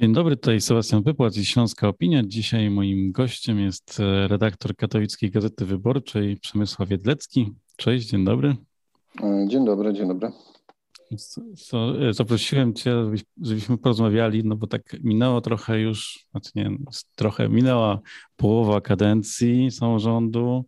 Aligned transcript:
Dzień 0.00 0.12
dobry, 0.12 0.36
tutaj 0.36 0.60
Sebastian 0.60 1.02
Wypłat 1.02 1.36
i 1.36 1.44
Śląska 1.44 1.88
Opinia. 1.88 2.22
Dzisiaj 2.26 2.70
moim 2.70 3.12
gościem 3.12 3.60
jest 3.60 4.00
e, 4.00 4.28
redaktor 4.28 4.76
Katowickiej 4.76 5.30
Gazety 5.30 5.66
Wyborczej 5.66 6.36
Przemysław 6.36 6.88
Wiedlecki. 6.88 7.52
Cześć, 7.76 8.08
dzień 8.08 8.24
dobry. 8.24 8.56
E, 9.22 9.46
dzień 9.48 9.64
dobry, 9.64 9.92
dzień 9.92 10.08
dobry. 10.08 10.30
E, 12.08 12.12
zaprosiłem 12.12 12.74
Cię, 12.74 12.96
żebyśmy 13.42 13.78
porozmawiali, 13.78 14.44
no 14.44 14.56
bo 14.56 14.66
tak 14.66 14.96
minęło 15.02 15.40
trochę 15.40 15.80
już, 15.80 16.26
znaczy 16.30 16.50
nie, 16.54 16.70
trochę 17.16 17.48
minęła 17.48 18.00
połowa 18.36 18.80
kadencji 18.80 19.70
samorządu. 19.70 20.64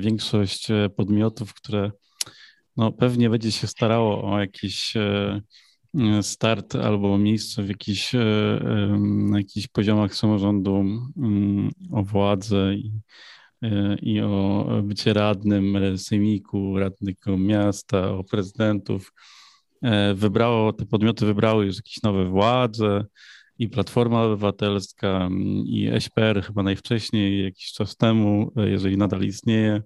Większość 0.00 0.68
podmiotów, 0.96 1.54
które 1.54 1.90
no, 2.76 2.92
pewnie 2.92 3.30
będzie 3.30 3.52
się 3.52 3.66
starało 3.66 4.32
o 4.32 4.40
jakieś 4.40 4.94
start 6.22 6.76
albo 6.76 7.18
miejsce 7.18 7.62
w 7.62 7.68
jakichś, 7.68 8.14
e, 8.14 8.20
na 9.00 9.38
jakichś 9.38 9.68
poziomach 9.68 10.14
samorządu 10.14 10.76
mm, 11.16 11.70
o 11.92 12.02
władzę 12.02 12.74
i, 12.74 12.92
e, 13.62 13.96
i 14.02 14.20
o 14.20 14.66
bycie 14.82 15.12
radnym 15.12 15.98
sejmiku, 15.98 16.78
radnego 16.78 17.38
miasta, 17.38 18.10
o 18.10 18.24
prezydentów. 18.24 19.12
E, 19.82 20.14
wybrało, 20.14 20.72
te 20.72 20.86
podmioty 20.86 21.26
wybrały 21.26 21.66
już 21.66 21.76
jakieś 21.76 22.02
nowe 22.02 22.24
władze 22.24 23.04
i 23.58 23.68
Platforma 23.68 24.22
Obywatelska 24.22 25.28
i 25.64 25.90
SPR 26.00 26.42
chyba 26.42 26.62
najwcześniej, 26.62 27.44
jakiś 27.44 27.72
czas 27.72 27.96
temu, 27.96 28.52
jeżeli 28.56 28.96
nadal 28.96 29.22
istnieje. 29.22 29.82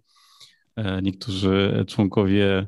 Niektórzy 1.02 1.84
członkowie 1.88 2.66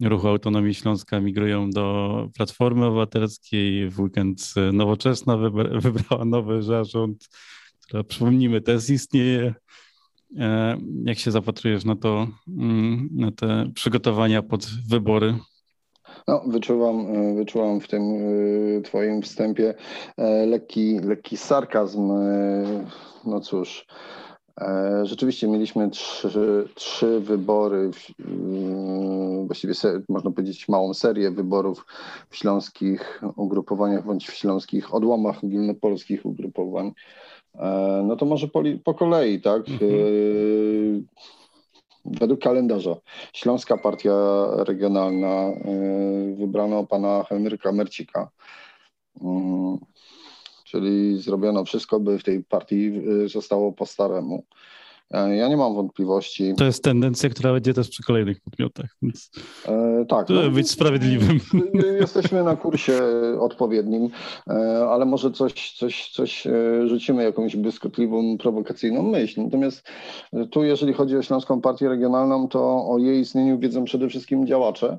Ruchu 0.00 0.28
Autonomii 0.28 0.74
Śląska 0.74 1.20
migrują 1.20 1.70
do 1.70 2.28
Platformy 2.34 2.86
Obywatelskiej. 2.86 3.90
W 3.90 4.00
weekend 4.00 4.54
Nowoczesna 4.72 5.36
wybrała 5.80 6.24
nowy 6.24 6.62
zarząd, 6.62 7.28
która 7.80 8.04
przypomnijmy 8.04 8.60
też 8.60 8.90
istnieje. 8.90 9.54
E, 10.38 10.78
jak 11.04 11.18
się 11.18 11.30
zapatrujesz 11.30 11.84
na 11.84 11.96
to, 11.96 12.28
mm, 12.48 13.08
na 13.12 13.32
te 13.32 13.70
przygotowania 13.74 14.42
pod 14.42 14.66
wybory? 14.88 15.34
No, 16.28 16.42
wyczuwam, 16.46 17.06
wyczuwam 17.36 17.80
w 17.80 17.88
tym 17.88 18.02
e, 18.02 18.82
Twoim 18.82 19.22
wstępie 19.22 19.74
e, 20.16 20.46
lekki, 20.46 20.98
lekki 20.98 21.36
sarkazm. 21.36 22.12
No 23.26 23.40
cóż, 23.40 23.86
E, 23.86 24.25
rzeczywiście 25.02 25.48
mieliśmy 25.48 25.90
trzy, 25.90 26.68
trzy 26.74 27.20
wybory, 27.20 27.90
mm, 28.20 29.46
właściwie 29.46 29.74
można 30.08 30.30
powiedzieć 30.30 30.68
małą 30.68 30.94
serię 30.94 31.30
wyborów 31.30 31.86
w 32.30 32.36
śląskich 32.36 33.22
ugrupowaniach 33.36 34.06
bądź 34.06 34.28
w 34.28 34.34
śląskich 34.34 34.94
odłamach 34.94 35.44
ogólnopolskich 35.44 36.26
ugrupowań. 36.26 36.92
E, 37.54 38.04
no 38.06 38.16
to 38.16 38.26
może 38.26 38.48
po, 38.48 38.62
po 38.84 38.94
kolei, 38.94 39.40
tak? 39.40 39.68
Mhm. 39.68 39.90
E, 39.90 39.96
według 42.04 42.40
kalendarza 42.40 42.96
Śląska 43.32 43.76
Partia 43.76 44.46
Regionalna 44.56 45.52
wybrano 46.36 46.84
pana 46.86 47.24
Henryka 47.28 47.72
Mercika. 47.72 48.30
Mm, 50.76 50.82
czyli 50.82 51.18
zrobiono 51.22 51.64
wszystko, 51.64 52.00
by 52.00 52.18
w 52.18 52.24
tej 52.24 52.44
partii 52.44 52.92
y, 53.24 53.28
zostało 53.28 53.72
po 53.72 53.86
staremu. 53.86 54.44
E, 55.10 55.36
ja 55.36 55.48
nie 55.48 55.56
mam 55.56 55.74
wątpliwości. 55.74 56.54
To 56.54 56.64
jest 56.64 56.84
tendencja, 56.84 57.30
która 57.30 57.52
będzie 57.52 57.74
też 57.74 57.88
przy 57.88 58.02
kolejnych 58.02 58.40
podmiotach. 58.40 58.96
Więc 59.02 59.30
e, 59.68 60.04
tak. 60.08 60.28
No, 60.28 60.50
być 60.50 60.70
sprawiedliwym. 60.70 61.40
Jesteśmy 62.00 62.44
na 62.44 62.56
kursie 62.56 63.00
odpowiednim, 63.40 64.10
e, 64.50 64.86
ale 64.90 65.04
może 65.04 65.30
coś, 65.30 65.72
coś, 65.72 66.10
coś 66.10 66.46
e, 66.46 66.52
rzucimy, 66.88 67.24
jakąś 67.24 67.56
błyskotliwą, 67.56 68.38
prowokacyjną 68.38 69.02
myśl. 69.02 69.42
Natomiast 69.42 69.88
tu, 70.50 70.64
jeżeli 70.64 70.92
chodzi 70.92 71.16
o 71.16 71.22
Śląską 71.22 71.60
Partię 71.60 71.88
Regionalną, 71.88 72.48
to 72.48 72.88
o 72.88 72.98
jej 72.98 73.20
istnieniu 73.20 73.58
wiedzą 73.58 73.84
przede 73.84 74.08
wszystkim 74.08 74.46
działacze. 74.46 74.98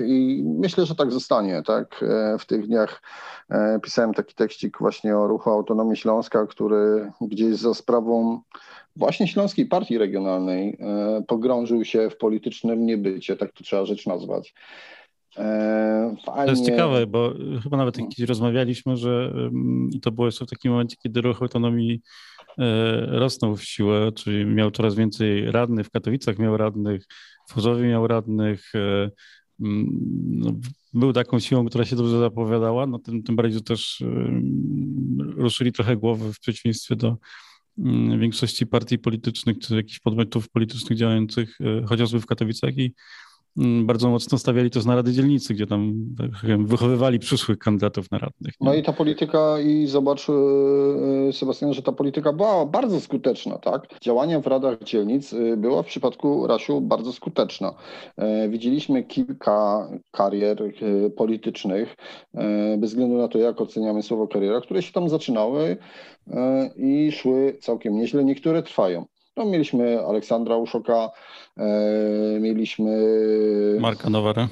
I 0.00 0.42
myślę, 0.44 0.86
że 0.86 0.94
tak 0.94 1.12
zostanie. 1.12 1.62
Tak? 1.62 2.02
E, 2.02 2.38
w 2.38 2.46
tych 2.46 2.66
dniach 2.66 3.02
e, 3.50 3.80
pisałem 3.82 4.14
taki 4.14 4.34
tekścik 4.34 4.78
właśnie 4.78 5.16
o 5.16 5.26
ruchu 5.26 5.50
Autonomii 5.50 5.96
Śląska, 5.96 6.46
który 6.46 7.12
gdzieś 7.20 7.56
za 7.56 7.74
sprawą 7.74 8.40
właśnie 8.96 9.28
Śląskiej 9.28 9.66
Partii 9.66 9.98
Regionalnej 9.98 10.78
e, 10.80 11.22
pogrążył 11.26 11.84
się 11.84 12.10
w 12.10 12.16
politycznym 12.16 12.86
niebycie, 12.86 13.36
tak 13.36 13.52
to 13.52 13.64
trzeba 13.64 13.86
rzecz 13.86 14.06
nazwać. 14.06 14.54
Fajnie. 16.26 16.44
To 16.44 16.50
jest 16.50 16.66
ciekawe, 16.66 17.06
bo 17.06 17.32
chyba 17.62 17.76
nawet 17.76 17.96
kiedyś 17.96 18.28
rozmawialiśmy, 18.28 18.96
że 18.96 19.32
i 19.92 20.00
to 20.00 20.12
było 20.12 20.26
jeszcze 20.26 20.46
w 20.46 20.50
takim 20.50 20.72
momencie, 20.72 20.96
kiedy 21.02 21.20
ruch 21.20 21.42
autonomii 21.42 22.00
rosnął 23.06 23.56
w 23.56 23.64
siłę, 23.64 24.12
czyli 24.12 24.46
miał 24.46 24.70
coraz 24.70 24.94
więcej 24.94 25.50
radnych, 25.50 25.86
w 25.86 25.90
Katowicach 25.90 26.38
miał 26.38 26.56
radnych, 26.56 27.04
w 27.48 27.54
Chorzowie 27.54 27.88
miał 27.88 28.06
radnych, 28.06 28.72
no, 29.58 30.52
był 30.92 31.12
taką 31.12 31.40
siłą, 31.40 31.64
która 31.64 31.84
się 31.84 31.96
dobrze 31.96 32.18
zapowiadała, 32.18 32.86
no 32.86 32.98
tym, 32.98 33.22
tym 33.22 33.36
bardziej, 33.36 33.54
że 33.54 33.62
też 33.62 34.04
ruszyli 35.36 35.72
trochę 35.72 35.96
głowy 35.96 36.32
w 36.32 36.40
przeciwieństwie 36.40 36.96
do 36.96 37.16
mm, 37.78 38.20
większości 38.20 38.66
partii 38.66 38.98
politycznych 38.98 39.58
czy 39.58 39.76
jakichś 39.76 39.98
podmiotów 39.98 40.50
politycznych 40.50 40.98
działających 40.98 41.58
e, 41.60 41.86
chociażby 41.86 42.20
w 42.20 42.26
Katowicach 42.26 42.78
i 42.78 42.94
Mm, 42.94 43.33
bardzo 43.56 44.10
mocno 44.10 44.38
stawiali 44.38 44.70
to 44.70 44.80
na 44.86 44.94
Rady 44.94 45.12
Dzielnicy, 45.12 45.54
gdzie 45.54 45.66
tam 45.66 45.94
tak 46.18 46.58
wychowywali 46.66 47.18
przyszłych 47.18 47.58
kandydatów 47.58 48.10
na 48.10 48.18
radnych. 48.18 48.54
Nie? 48.60 48.66
No 48.66 48.74
i 48.74 48.82
ta 48.82 48.92
polityka, 48.92 49.60
i 49.60 49.86
zobacz, 49.86 50.28
e, 50.28 50.32
e, 51.28 51.32
Sebastian, 51.32 51.74
że 51.74 51.82
ta 51.82 51.92
polityka 51.92 52.32
była 52.32 52.66
bardzo 52.66 53.00
skuteczna, 53.00 53.58
tak? 53.58 53.86
Działania 54.00 54.40
w 54.40 54.46
Radach 54.46 54.78
Dzielnic 54.82 55.32
e, 55.32 55.56
była 55.56 55.82
w 55.82 55.86
przypadku 55.86 56.46
Rasiu 56.46 56.80
bardzo 56.80 57.12
skuteczna. 57.12 57.74
Widzieliśmy 58.48 59.02
kilka 59.02 59.88
karier 60.10 60.72
politycznych, 61.16 61.96
bez 62.78 62.90
względu 62.90 63.16
na 63.16 63.28
to, 63.28 63.38
jak 63.38 63.60
oceniamy 63.60 64.02
słowo 64.02 64.28
kariera, 64.28 64.60
które 64.60 64.82
się 64.82 64.92
tam 64.92 65.08
zaczynały 65.08 65.76
i 66.76 67.12
szły 67.12 67.56
całkiem 67.60 67.96
nieźle. 67.96 68.24
Niektóre 68.24 68.62
trwają. 68.62 69.04
No, 69.36 69.44
mieliśmy 69.44 70.06
Aleksandra 70.06 70.56
Uszoka, 70.56 71.10
e, 71.56 71.64
mieliśmy 72.40 72.96
Marka 73.80 74.10
Nowarę. 74.10 74.48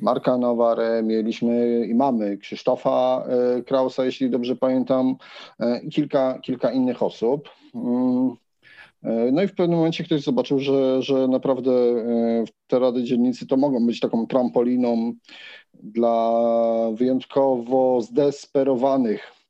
Marka 0.00 0.38
Nowarę, 0.38 1.02
mieliśmy 1.02 1.86
i 1.86 1.94
mamy 1.94 2.38
Krzysztofa 2.38 3.24
e, 3.26 3.62
Krausa, 3.62 4.04
jeśli 4.04 4.30
dobrze 4.30 4.56
pamiętam, 4.56 5.16
e, 5.60 5.80
i 5.82 5.88
kilka, 5.88 6.38
kilka 6.38 6.72
innych 6.72 7.02
osób. 7.02 7.48
Mm. 7.74 8.36
No 9.32 9.42
i 9.42 9.48
w 9.48 9.54
pewnym 9.54 9.78
momencie 9.78 10.04
ktoś 10.04 10.22
zobaczył, 10.22 10.58
że, 10.58 11.02
że 11.02 11.28
naprawdę 11.28 11.70
te 12.66 12.78
rady 12.78 13.04
dzielnicy 13.04 13.46
to 13.46 13.56
mogą 13.56 13.86
być 13.86 14.00
taką 14.00 14.26
trampoliną 14.26 15.12
dla 15.74 16.40
wyjątkowo 16.94 18.00
zdesperowanych 18.00 19.41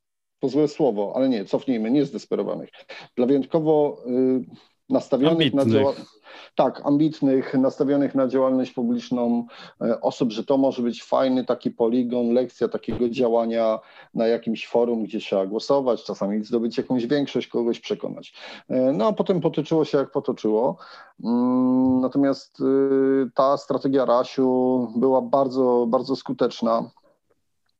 to 0.43 0.49
złe 0.49 0.69
słowo, 0.69 1.13
ale 1.17 1.29
nie, 1.29 1.45
cofnijmy, 1.45 1.91
nie 1.91 2.05
zdesperowanych. 2.05 2.71
Dla 3.17 3.27
wyjątkowo 3.27 4.03
y, 4.07 4.45
nastawionych 4.89 5.33
ambitnych. 5.33 5.67
na 5.67 5.73
działalność. 5.73 6.11
Tak, 6.55 6.81
ambitnych, 6.85 7.55
nastawionych 7.55 8.15
na 8.15 8.29
działalność 8.29 8.73
publiczną 8.73 9.47
y, 9.85 10.01
osób, 10.01 10.33
że 10.33 10.45
to 10.45 10.59
może 10.59 10.83
być 10.83 11.05
fajny 11.05 11.45
taki 11.45 11.71
poligon, 11.71 12.33
lekcja 12.33 12.69
takiego 12.69 13.09
działania 13.09 13.79
na 14.15 14.27
jakimś 14.27 14.67
forum, 14.67 15.05
gdzie 15.05 15.21
trzeba 15.21 15.47
głosować, 15.47 16.05
czasami 16.05 16.45
zdobyć 16.45 16.79
jakąś 16.79 17.07
większość, 17.07 17.47
kogoś 17.47 17.81
przekonać. 17.81 18.35
Y, 18.71 18.75
no 18.93 19.07
a 19.07 19.13
potem 19.13 19.41
potoczyło 19.41 19.85
się 19.85 19.99
jak 19.99 20.11
potoczyło. 20.11 20.77
Mm, 21.25 22.01
natomiast 22.01 22.61
y, 22.61 23.31
ta 23.35 23.57
strategia 23.57 24.05
Rasiu 24.05 24.89
była 24.97 25.23
bardzo, 25.23 25.87
bardzo 25.89 26.17
skuteczna. 26.17 26.91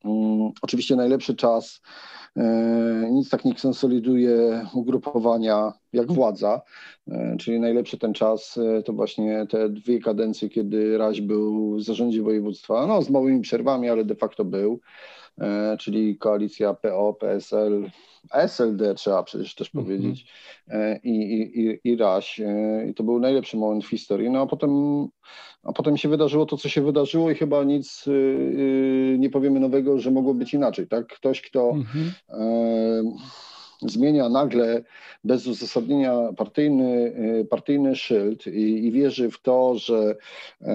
Mm, 0.05 0.53
oczywiście 0.63 0.97
najlepszy 0.97 1.35
czas 1.35 1.81
E, 2.37 3.09
nic 3.11 3.31
tak 3.31 3.45
nie 3.45 3.55
konsoliduje 3.55 4.67
ugrupowania 4.75 5.73
jak 5.93 6.13
władza, 6.13 6.63
e, 7.09 7.37
czyli 7.41 7.61
najlepszy 7.61 7.99
ten 7.99 8.15
czas 8.15 8.59
e, 8.59 8.83
to 8.83 8.93
właśnie 8.93 9.47
te 9.51 9.69
dwie 9.69 10.01
kadencje, 10.01 10.49
kiedy 10.49 10.99
Raś 10.99 11.21
był 11.21 11.77
w 11.77 11.83
zarządzie 11.83 12.23
województwa, 12.23 12.87
no 12.87 13.03
z 13.03 13.11
małymi 13.11 13.41
przerwami, 13.41 13.89
ale 13.89 14.05
de 14.05 14.15
facto 14.15 14.45
był, 14.45 14.81
czyli 15.79 16.19
koalicja 16.19 16.75
PO, 16.75 17.15
PSL, 17.21 17.91
SLD 18.33 18.95
trzeba 18.95 19.23
przecież 19.23 19.55
też 19.55 19.75
mm 19.75 19.85
-hmm. 19.85 19.89
powiedzieć 19.89 20.27
i, 21.03 21.11
i, 21.13 21.91
i 21.93 21.97
Raś. 21.97 22.41
I 22.91 22.95
to 22.95 23.03
był 23.03 23.21
najlepszy 23.21 23.57
moment 23.57 23.85
w 23.85 23.89
historii. 23.89 24.31
No 24.31 24.43
a 24.43 24.47
potem, 24.47 24.71
a 25.63 25.73
potem 25.73 25.97
się 25.97 26.09
wydarzyło 26.09 26.47
to, 26.47 26.57
co 26.57 26.69
się 26.69 26.83
wydarzyło 26.83 27.31
i 27.31 27.35
chyba 27.35 27.65
nic 27.65 28.05
nie 29.19 29.31
powiemy 29.31 29.61
nowego, 29.61 29.99
że 29.99 30.11
mogło 30.11 30.35
być 30.35 30.55
inaczej. 30.55 30.87
Tak? 30.87 31.07
Ktoś, 31.07 31.41
kto 31.41 31.71
mm 31.71 31.83
-hmm. 31.83 32.11
e, 32.29 33.89
zmienia 33.89 34.29
nagle 34.29 34.83
bez 35.25 35.47
uzasadnienia 35.47 36.33
partyjny, 36.37 37.15
partyjny 37.51 37.97
szyld 37.97 38.47
i, 38.47 38.87
i 38.87 38.93
wierzy 38.93 39.31
w 39.31 39.43
to, 39.43 39.79
że 39.79 40.17
e, 40.61 40.75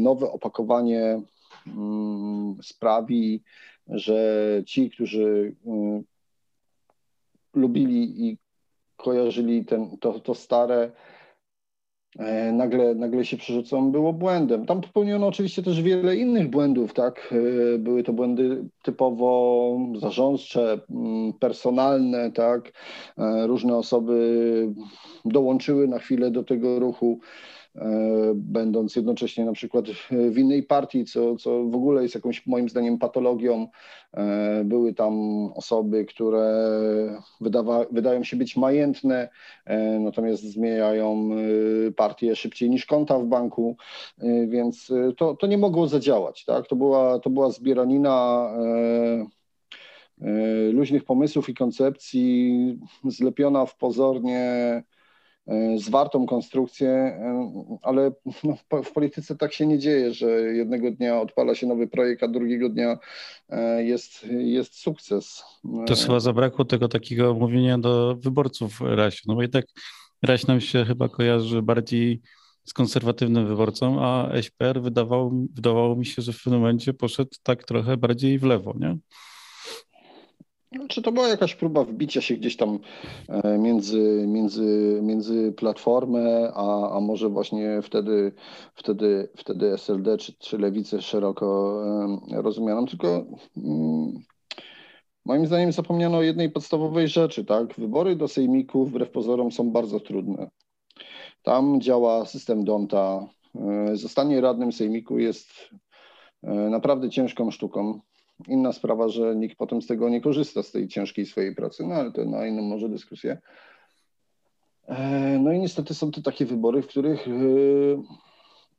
nowe 0.00 0.32
opakowanie 0.32 1.22
mm, 1.66 2.56
sprawi, 2.62 3.42
że 3.90 4.62
ci, 4.66 4.90
którzy 4.90 5.54
lubili 7.54 8.28
i 8.28 8.38
kojarzyli 8.96 9.64
ten, 9.64 9.98
to, 9.98 10.20
to 10.20 10.34
stare, 10.34 10.92
E, 12.18 12.52
nagle, 12.52 12.94
nagle 12.94 13.24
się 13.24 13.36
przerzucą, 13.36 13.92
było 13.92 14.12
błędem. 14.12 14.66
Tam 14.66 14.80
popełniono 14.80 15.26
oczywiście 15.26 15.62
też 15.62 15.82
wiele 15.82 16.16
innych 16.16 16.50
błędów, 16.50 16.94
tak? 16.94 17.34
E, 17.74 17.78
były 17.78 18.02
to 18.02 18.12
błędy 18.12 18.64
typowo 18.82 19.78
zarządcze, 20.00 20.80
mm, 20.90 21.32
personalne, 21.32 22.32
tak? 22.32 22.72
E, 23.18 23.46
różne 23.46 23.76
osoby 23.76 24.68
dołączyły 25.24 25.88
na 25.88 25.98
chwilę 25.98 26.30
do 26.30 26.44
tego 26.44 26.78
ruchu. 26.78 27.20
E, 27.76 28.32
będąc 28.34 28.96
jednocześnie 28.96 29.44
na 29.44 29.52
przykład 29.52 29.84
w 30.10 30.38
innej 30.38 30.62
partii, 30.62 31.04
co, 31.04 31.36
co 31.36 31.64
w 31.64 31.74
ogóle 31.74 32.02
jest 32.02 32.14
jakąś 32.14 32.46
moim 32.46 32.68
zdaniem 32.68 32.98
patologią. 32.98 33.68
E, 34.14 34.64
były 34.64 34.94
tam 34.94 35.14
osoby, 35.54 36.04
które 36.04 36.72
wydawa, 37.40 37.86
wydają 37.90 38.24
się 38.24 38.36
być 38.36 38.56
majętne, 38.56 39.28
e, 39.64 39.98
natomiast 39.98 40.42
zmieniają 40.42 41.30
partię 41.96 42.36
szybciej 42.36 42.70
niż 42.70 42.86
konta 42.86 43.18
w 43.18 43.26
banku, 43.26 43.76
więc 44.48 44.92
to, 45.16 45.34
to 45.34 45.46
nie 45.46 45.58
mogło 45.58 45.88
zadziałać. 45.88 46.44
Tak? 46.44 46.66
To, 46.66 46.76
była, 46.76 47.18
to 47.18 47.30
była 47.30 47.50
zbieranina 47.50 48.48
luźnych 50.72 51.04
pomysłów 51.04 51.48
i 51.48 51.54
koncepcji, 51.54 52.78
zlepiona 53.04 53.66
w 53.66 53.76
pozornie 53.76 54.82
zwartą 55.76 56.26
konstrukcję, 56.26 56.88
e, 56.88 57.78
ale 57.82 58.12
no, 58.44 58.82
w 58.82 58.92
polityce 58.92 59.36
tak 59.36 59.52
się 59.52 59.66
nie 59.66 59.78
dzieje, 59.78 60.14
że 60.14 60.30
jednego 60.30 60.90
dnia 60.90 61.20
odpala 61.20 61.54
się 61.54 61.66
nowy 61.66 61.88
projekt, 61.88 62.22
a 62.22 62.28
drugiego 62.28 62.68
dnia 62.68 62.98
e, 63.48 63.84
jest, 63.84 64.26
jest 64.30 64.74
sukces. 64.74 65.42
To 65.86 65.94
chyba 65.94 66.20
zabrakło 66.20 66.64
tego 66.64 66.88
takiego 66.88 67.34
mówienia 67.34 67.78
do 67.78 68.16
wyborców 68.16 68.80
Raś, 68.80 69.22
no 69.26 69.34
bo 69.34 69.48
tak 69.48 69.66
Raś 70.22 70.46
nam 70.46 70.60
się 70.60 70.84
chyba 70.84 71.08
kojarzy 71.08 71.62
bardziej 71.62 72.20
z 72.64 72.72
konserwatywnym 72.72 73.46
wyborcą, 73.46 74.04
a 74.04 74.30
SPR 74.42 74.82
wydawało, 74.82 75.30
wydawało 75.54 75.96
mi 75.96 76.06
się, 76.06 76.22
że 76.22 76.32
w 76.32 76.42
pewnym 76.42 76.60
momencie 76.60 76.94
poszedł 76.94 77.30
tak 77.42 77.64
trochę 77.64 77.96
bardziej 77.96 78.38
w 78.38 78.42
lewo, 78.42 78.74
nie? 78.78 78.98
Czy 80.88 81.02
to 81.02 81.12
była 81.12 81.28
jakaś 81.28 81.54
próba 81.54 81.84
wbicia 81.84 82.20
się 82.20 82.36
gdzieś 82.36 82.56
tam 82.56 82.78
e, 83.28 83.58
między, 83.58 84.24
między, 84.26 84.98
między 85.02 85.52
platformę, 85.52 86.52
a, 86.54 86.96
a 86.96 87.00
może 87.00 87.28
właśnie 87.28 87.82
wtedy, 87.82 88.32
wtedy, 88.74 89.28
wtedy 89.36 89.72
SLD 89.72 90.18
czy, 90.18 90.32
czy 90.32 90.58
lewicę 90.58 91.02
szeroko 91.02 91.80
rozumianą, 92.32 92.86
tylko 92.86 93.24
mm, 93.56 94.12
moim 95.24 95.46
zdaniem 95.46 95.72
zapomniano 95.72 96.18
o 96.18 96.22
jednej 96.22 96.50
podstawowej 96.50 97.08
rzeczy, 97.08 97.44
tak? 97.44 97.74
Wybory 97.74 98.16
do 98.16 98.28
sejmiku 98.28 98.84
wbrew 98.84 99.10
pozorom 99.10 99.52
są 99.52 99.70
bardzo 99.70 100.00
trudne. 100.00 100.50
Tam 101.42 101.80
działa 101.80 102.26
system 102.26 102.64
Donta. 102.64 103.26
E, 103.54 103.96
zostanie 103.96 104.40
radnym 104.40 104.72
sejmiku 104.72 105.18
jest 105.18 105.50
e, 106.42 106.52
naprawdę 106.52 107.10
ciężką 107.10 107.50
sztuką. 107.50 108.00
Inna 108.48 108.72
sprawa, 108.72 109.08
że 109.08 109.36
nikt 109.36 109.56
potem 109.56 109.82
z 109.82 109.86
tego 109.86 110.08
nie 110.08 110.20
korzysta, 110.20 110.62
z 110.62 110.70
tej 110.70 110.88
ciężkiej 110.88 111.26
swojej 111.26 111.54
pracy, 111.54 111.86
no 111.86 111.94
ale 111.94 112.12
to 112.12 112.24
na 112.24 112.46
inną 112.46 112.62
może 112.62 112.88
dyskusję. 112.88 113.38
E, 114.86 115.38
no 115.38 115.52
i 115.52 115.58
niestety 115.58 115.94
są 115.94 116.10
to 116.10 116.22
takie 116.22 116.46
wybory, 116.46 116.82
w 116.82 116.86
których 116.86 117.28
e, 117.28 117.30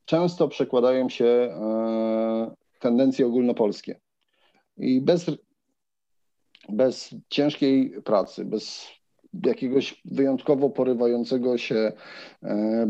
często 0.06 0.48
przekładają 0.48 1.10
się 1.10 1.26
e, 1.26 2.56
tendencje 2.80 3.28
ogólnopolskie. 3.28 4.00
I 4.78 5.02
bez, 5.02 5.32
bez 6.70 7.16
ciężkiej 7.30 8.02
pracy, 8.04 8.46
bez 8.46 8.88
jakiegoś 9.34 10.02
wyjątkowo 10.06 10.70
porywającego 10.70 11.58
się, 11.58 11.76
e, 11.76 11.94
e, 12.44 12.88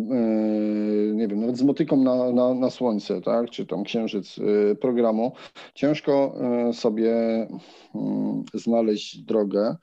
nie 1.13 1.27
wiem, 1.27 1.39
nawet 1.39 1.57
z 1.57 1.63
motyką 1.63 1.97
na, 1.97 2.31
na, 2.31 2.53
na 2.53 2.69
słońce, 2.69 3.21
tak, 3.21 3.49
czy 3.49 3.65
tam 3.65 3.83
księżyc 3.83 4.39
e, 4.39 4.75
programu, 4.75 5.31
ciężko 5.73 6.35
sobie 6.73 7.13
mm, 7.95 8.43
znaleźć 8.53 9.17
drogę. 9.17 9.75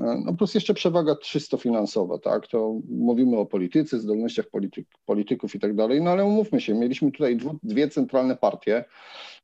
No 0.00 0.34
plus 0.34 0.54
jeszcze 0.54 0.74
przewaga 0.74 1.16
czysto 1.16 1.56
finansowa, 1.56 2.18
tak? 2.18 2.46
To 2.46 2.74
mówimy 2.88 3.38
o 3.38 3.46
polityce, 3.46 3.98
zdolnościach 3.98 4.46
polityk, 4.46 4.86
polityków 5.06 5.54
i 5.54 5.60
tak 5.60 5.74
dalej, 5.74 6.02
no 6.02 6.10
ale 6.10 6.24
umówmy 6.24 6.60
się, 6.60 6.74
mieliśmy 6.74 7.12
tutaj 7.12 7.38
dwie 7.62 7.88
centralne 7.88 8.36
partie, 8.36 8.84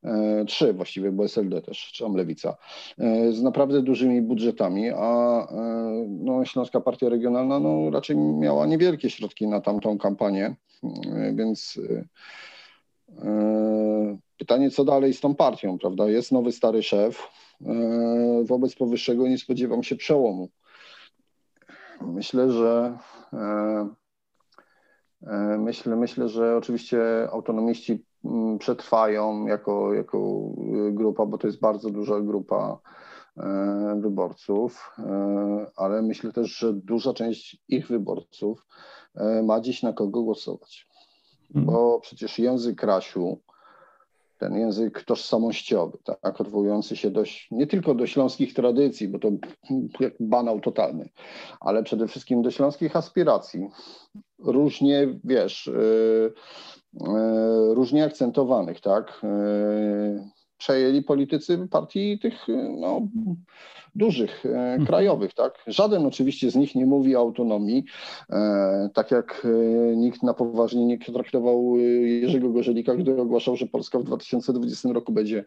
E, 0.03 0.45
trzy 0.45 0.73
właściwie, 0.73 1.11
bo 1.11 1.25
SLD 1.25 1.61
też, 1.61 1.91
czy 1.93 2.03
tam 2.03 2.15
Lewica, 2.15 2.57
e, 2.97 3.31
z 3.31 3.41
naprawdę 3.41 3.81
dużymi 3.81 4.21
budżetami, 4.21 4.89
a 4.89 5.41
e, 5.51 6.05
no, 6.09 6.45
Śląska 6.45 6.81
Partia 6.81 7.09
Regionalna 7.09 7.59
no, 7.59 7.89
raczej 7.89 8.17
miała 8.17 8.65
niewielkie 8.65 9.09
środki 9.09 9.47
na 9.47 9.61
tamtą 9.61 9.97
kampanię, 9.97 10.55
więc 11.33 11.79
pytanie, 14.37 14.71
co 14.71 14.85
dalej 14.85 15.13
z 15.13 15.19
tą 15.19 15.35
partią, 15.35 15.77
prawda? 15.77 16.09
Jest 16.09 16.31
nowy, 16.31 16.51
stary 16.51 16.83
szef, 16.83 17.27
wobec 18.43 18.75
powyższego 18.75 19.27
nie 19.27 19.37
spodziewam 19.37 19.83
się 19.83 19.95
przełomu. 19.95 20.49
Myślę, 22.01 22.51
że 22.51 22.97
myślę, 25.57 25.95
myślę, 25.95 26.29
że 26.29 26.57
oczywiście 26.57 27.29
autonomiści 27.31 28.03
Mm, 28.25 28.57
przetrwają 28.57 29.45
jako, 29.45 29.93
jako 29.93 30.19
grupa, 30.91 31.25
bo 31.25 31.37
to 31.37 31.47
jest 31.47 31.59
bardzo 31.59 31.89
duża 31.89 32.19
grupa 32.19 32.79
e, 33.37 33.99
wyborców, 34.01 34.91
e, 34.99 35.65
ale 35.75 36.01
myślę 36.01 36.31
też, 36.31 36.57
że 36.57 36.73
duża 36.73 37.13
część 37.13 37.57
ich 37.67 37.87
wyborców 37.87 38.65
e, 39.15 39.43
ma 39.43 39.61
dziś 39.61 39.83
na 39.83 39.93
kogo 39.93 40.23
głosować. 40.23 40.87
Mhm. 41.55 41.65
Bo 41.65 41.99
przecież 41.99 42.39
język 42.39 42.79
Krasiu, 42.79 43.39
ten 44.39 44.55
język 44.55 45.03
tożsamościowy, 45.03 45.97
tak, 46.03 46.41
odwołujący 46.41 46.95
się 46.95 47.11
do, 47.11 47.23
nie 47.51 47.67
tylko 47.67 47.95
do 47.95 48.07
śląskich 48.07 48.53
tradycji, 48.53 49.07
bo 49.07 49.19
to 49.19 49.31
banał 50.19 50.59
totalny, 50.59 51.09
ale 51.59 51.83
przede 51.83 52.07
wszystkim 52.07 52.41
do 52.41 52.51
śląskich 52.51 52.95
aspiracji. 52.95 53.69
Różnie, 54.39 55.19
wiesz, 55.23 55.67
yy, 55.67 56.33
E, 56.97 57.73
różnie 57.73 58.03
akcentowanych, 58.03 58.81
tak? 58.81 59.21
E, 59.23 60.29
przejęli 60.59 61.03
politycy 61.03 61.67
partii 61.71 62.19
tych 62.19 62.47
no, 62.77 63.01
dużych, 63.95 64.45
e, 64.45 64.49
mhm. 64.49 64.85
krajowych, 64.85 65.33
tak? 65.33 65.63
Żaden 65.67 66.05
oczywiście 66.05 66.51
z 66.51 66.55
nich 66.55 66.75
nie 66.75 66.85
mówi 66.85 67.15
o 67.15 67.19
autonomii, 67.19 67.83
tak 68.93 69.11
jak 69.11 69.47
nikt 69.95 70.23
na 70.23 70.33
poważnie 70.33 70.85
nie 70.85 70.99
traktował 70.99 71.77
Jerzego 72.05 72.49
Gorzelika, 72.49 72.95
gdy 72.95 73.21
ogłaszał, 73.21 73.55
że 73.55 73.65
Polska 73.65 73.99
w 73.99 74.03
2020 74.03 74.89
roku 74.89 75.11
będzie 75.11 75.43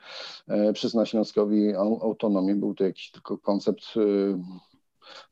przyznać 0.74 1.10
Śląskowi 1.10 1.74
autonomię. 1.74 2.54
Był 2.54 2.74
to 2.74 2.84
jakiś 2.84 3.10
tylko 3.10 3.38
koncept 3.38 3.84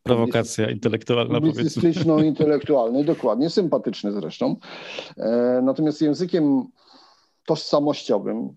Prowokacja 0.03 0.71
intelektualna, 0.71 1.41
Publicystyczno-intelektualny, 1.41 3.05
dokładnie, 3.05 3.51
sympatyczny 3.51 4.13
zresztą. 4.13 4.57
E, 5.17 5.61
natomiast 5.63 6.03
językiem 6.03 6.65
tożsamościowym, 7.47 8.57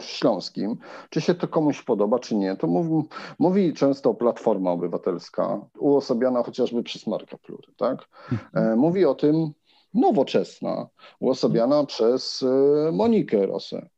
śląskim, 0.00 0.76
czy 1.10 1.20
się 1.20 1.34
to 1.34 1.48
komuś 1.48 1.82
podoba, 1.82 2.18
czy 2.18 2.34
nie, 2.34 2.56
to 2.56 2.66
mówi, 2.66 3.08
mówi 3.38 3.74
często 3.74 4.14
Platforma 4.14 4.70
Obywatelska, 4.70 5.60
uosabiana 5.78 6.42
chociażby 6.42 6.82
przez 6.82 7.06
Marka 7.06 7.38
Plury, 7.38 7.72
tak? 7.76 8.08
E, 8.54 8.76
mówi 8.76 9.04
o 9.04 9.14
tym 9.14 9.52
Nowoczesna, 9.94 10.88
uosabiana 11.20 11.86
przez 11.86 12.42
e, 12.42 12.92
Monikę 12.92 13.46
Rosę. 13.46 13.88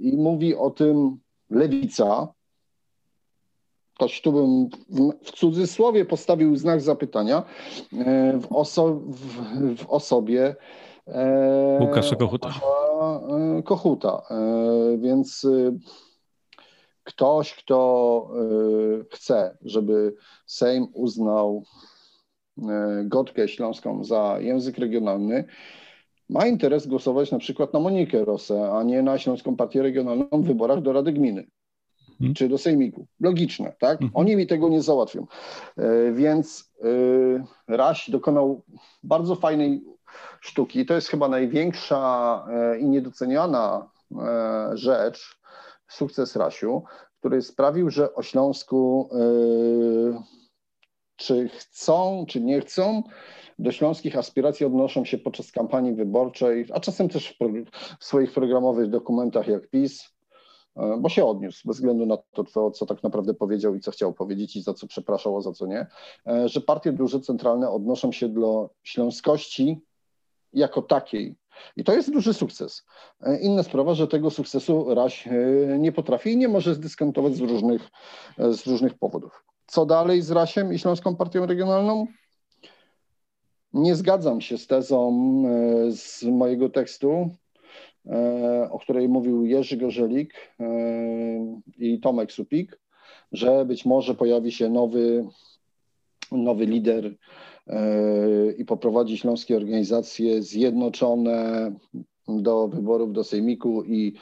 I 0.00 0.16
mówi 0.16 0.56
o 0.56 0.70
tym 0.70 1.18
Lewica, 1.50 2.28
ktoś 3.98 4.20
tu 4.20 4.32
bym 4.32 4.68
w 5.24 5.30
cudzysłowie 5.32 6.04
postawił 6.04 6.56
znak 6.56 6.80
zapytania 6.80 7.42
e, 7.92 8.38
w, 8.38 8.52
oso 8.52 8.94
w, 8.94 9.16
w 9.76 9.90
osobie 9.90 10.56
e, 11.06 11.78
Łukasza 11.80 12.16
Kochuta. 12.16 12.54
E, 12.98 13.62
Kochuta. 13.62 14.22
Więc 14.98 15.46
ktoś, 17.04 17.54
kto 17.54 18.30
chce, 19.10 19.58
żeby 19.62 20.14
Sejm 20.46 20.86
uznał 20.94 21.64
Gotkę 23.04 23.48
Śląską 23.48 24.04
za 24.04 24.36
język 24.40 24.78
regionalny, 24.78 25.44
ma 26.28 26.46
interes 26.46 26.86
głosować 26.86 27.32
na 27.32 27.38
przykład 27.38 27.72
na 27.72 27.80
Monikę 27.80 28.24
Rosę, 28.24 28.72
a 28.72 28.82
nie 28.82 29.02
na 29.02 29.18
Śląską 29.18 29.56
Partię 29.56 29.82
Regionalną 29.82 30.28
w 30.32 30.46
wyborach 30.46 30.82
do 30.82 30.92
Rady 30.92 31.12
Gminy. 31.12 31.46
Mhm. 32.20 32.34
czy 32.34 32.48
do 32.48 32.58
sejmiku. 32.58 33.06
Logiczne, 33.20 33.72
tak? 33.78 33.92
Mhm. 33.92 34.10
Oni 34.14 34.36
mi 34.36 34.46
tego 34.46 34.68
nie 34.68 34.82
załatwią. 34.82 35.26
E, 35.76 36.12
więc 36.12 36.72
e, 37.68 37.76
Raś 37.76 38.10
dokonał 38.10 38.62
bardzo 39.02 39.34
fajnej 39.34 39.84
sztuki. 40.40 40.86
To 40.86 40.94
jest 40.94 41.08
chyba 41.08 41.28
największa 41.28 42.44
e, 42.50 42.78
i 42.78 42.88
niedoceniana 42.88 43.90
rzecz, 44.74 45.38
sukces 45.88 46.36
Rasiu, 46.36 46.82
który 47.18 47.42
sprawił, 47.42 47.90
że 47.90 48.14
o 48.14 48.22
Śląsku, 48.22 49.10
czy 51.16 51.48
chcą, 51.48 52.24
czy 52.28 52.40
nie 52.40 52.60
chcą, 52.60 53.02
do 53.58 53.72
śląskich 53.72 54.16
aspiracji 54.16 54.66
odnoszą 54.66 55.04
się 55.04 55.18
podczas 55.18 55.52
kampanii 55.52 55.94
wyborczej, 55.94 56.66
a 56.72 56.80
czasem 56.80 57.08
też 57.08 57.38
w, 58.00 58.04
swoich 58.04 58.32
programowych 58.32 58.90
dokumentach 58.90 59.48
jak 59.48 59.70
PiS, 59.70 60.17
bo 60.98 61.08
się 61.08 61.24
odniósł, 61.24 61.68
bez 61.68 61.76
względu 61.76 62.06
na 62.06 62.16
to, 62.16 62.44
co, 62.44 62.70
co 62.70 62.86
tak 62.86 63.02
naprawdę 63.02 63.34
powiedział 63.34 63.74
i 63.74 63.80
co 63.80 63.90
chciał 63.90 64.12
powiedzieć 64.12 64.56
i 64.56 64.62
za 64.62 64.74
co 64.74 64.86
przepraszał, 64.86 65.36
a 65.36 65.40
za 65.40 65.52
co 65.52 65.66
nie, 65.66 65.86
e, 66.26 66.48
że 66.48 66.60
partie 66.60 66.92
duże 66.92 67.20
centralne 67.20 67.70
odnoszą 67.70 68.12
się 68.12 68.28
do 68.28 68.70
śląskości 68.82 69.80
jako 70.52 70.82
takiej. 70.82 71.36
I 71.76 71.84
to 71.84 71.92
jest 71.92 72.12
duży 72.12 72.34
sukces. 72.34 72.84
E, 73.20 73.40
inna 73.40 73.62
sprawa, 73.62 73.94
że 73.94 74.08
tego 74.08 74.30
sukcesu 74.30 74.94
Raś 74.94 75.28
nie 75.78 75.92
potrafi 75.92 76.32
i 76.32 76.36
nie 76.36 76.48
może 76.48 76.74
zdyskontować 76.74 77.34
z 77.34 77.40
różnych, 77.40 77.90
z 78.38 78.66
różnych 78.66 78.98
powodów. 78.98 79.44
Co 79.66 79.86
dalej 79.86 80.22
z 80.22 80.30
Rasiem 80.30 80.72
i 80.72 80.78
Śląską 80.78 81.16
Partią 81.16 81.46
Regionalną? 81.46 82.06
Nie 83.72 83.96
zgadzam 83.96 84.40
się 84.40 84.58
z 84.58 84.66
tezą 84.66 85.12
e, 85.46 85.92
z 85.92 86.22
mojego 86.22 86.68
tekstu, 86.68 87.10
e, 87.12 87.30
o 88.70 88.78
której 88.78 89.08
mówił 89.08 89.46
Jerzy 89.46 89.76
Gorzelik 89.76 90.34
e, 90.60 90.66
i 91.78 92.00
Tomek 92.00 92.32
Supik, 92.32 92.80
że 93.32 93.64
być 93.64 93.84
może 93.84 94.14
pojawi 94.14 94.52
się 94.52 94.68
nowy, 94.68 95.24
nowy 96.32 96.66
lider 96.66 97.14
i 98.58 98.64
poprowadzi 98.64 99.18
śląskie 99.18 99.56
organizacje 99.56 100.42
zjednoczone 100.42 101.72
do 102.28 102.68
wyborów 102.68 103.12
do 103.12 103.24
Sejmiku 103.24 103.84
i 103.84 104.14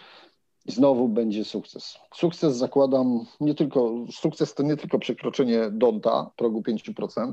i 0.66 0.72
znowu 0.72 1.08
będzie 1.08 1.44
sukces. 1.44 1.98
Sukces 2.14 2.56
zakładam 2.56 3.26
nie 3.40 3.54
tylko, 3.54 3.94
sukces 4.10 4.54
to 4.54 4.62
nie 4.62 4.76
tylko 4.76 4.98
przekroczenie 4.98 5.70
Donta, 5.70 6.30
progu 6.36 6.60
5%, 6.60 7.32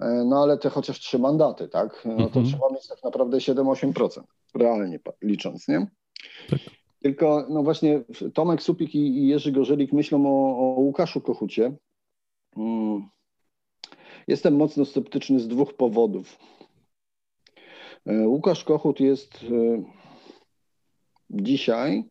e, 0.00 0.24
no 0.24 0.42
ale 0.42 0.58
te 0.58 0.70
chociaż 0.70 1.00
trzy 1.00 1.18
mandaty, 1.18 1.68
tak? 1.68 2.02
No 2.04 2.16
to 2.16 2.22
mhm. 2.22 2.46
trzeba 2.46 2.70
mieć 2.70 2.88
tak 2.88 3.04
naprawdę 3.04 3.38
7-8%, 3.38 4.22
realnie 4.54 5.00
licząc, 5.22 5.68
nie? 5.68 5.86
Tak. 6.50 6.60
Tylko, 7.02 7.46
no 7.50 7.62
właśnie, 7.62 8.04
Tomek 8.34 8.62
Supik 8.62 8.94
i 8.94 9.26
Jerzy 9.26 9.52
Gorzelik 9.52 9.92
myślą 9.92 10.26
o, 10.26 10.58
o 10.58 10.80
Łukaszu 10.80 11.20
Kochucie. 11.20 11.76
Hmm. 12.54 13.08
Jestem 14.28 14.56
mocno 14.56 14.84
sceptyczny 14.84 15.40
z 15.40 15.48
dwóch 15.48 15.74
powodów. 15.74 16.38
E, 18.06 18.28
Łukasz 18.28 18.64
Kochut 18.64 19.00
jest 19.00 19.34
e, 19.34 19.82
dzisiaj 21.30 22.04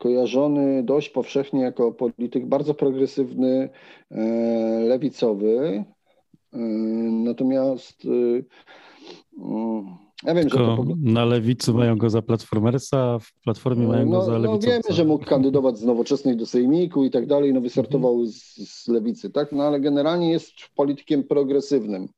kojarzony 0.00 0.82
dość 0.82 1.08
powszechnie 1.08 1.60
jako 1.60 1.92
polityk 1.92 2.46
bardzo 2.46 2.74
progresywny, 2.74 3.68
e, 4.10 4.20
lewicowy. 4.80 5.84
E, 6.52 6.58
natomiast 7.24 8.02
e, 8.04 8.42
mm, 9.44 9.84
ja 10.24 10.34
wiem, 10.34 10.48
Tylko 10.48 10.58
że 10.58 10.76
to... 10.76 10.84
na 11.02 11.24
lewicy 11.24 11.72
mają 11.72 11.96
go 11.96 12.10
za 12.10 12.22
platformersa, 12.22 13.18
w 13.18 13.32
platformie 13.44 13.86
mają 13.86 14.06
no, 14.06 14.18
go 14.18 14.24
za 14.24 14.38
lewicowca. 14.38 14.66
No 14.66 14.72
wiemy, 14.72 14.96
że 14.96 15.04
mógł 15.04 15.24
kandydować 15.24 15.78
z 15.78 15.84
nowoczesnej 15.84 16.36
do 16.36 16.46
sejmiku 16.46 17.04
i 17.04 17.10
tak 17.10 17.26
dalej, 17.26 17.54
no 17.54 17.60
wystartował 17.60 18.12
mhm. 18.12 18.28
z, 18.32 18.54
z 18.56 18.88
lewicy, 18.88 19.30
tak? 19.30 19.52
No 19.52 19.62
ale 19.62 19.80
generalnie 19.80 20.30
jest 20.30 20.52
politykiem 20.74 21.24
progresywnym. 21.24 22.08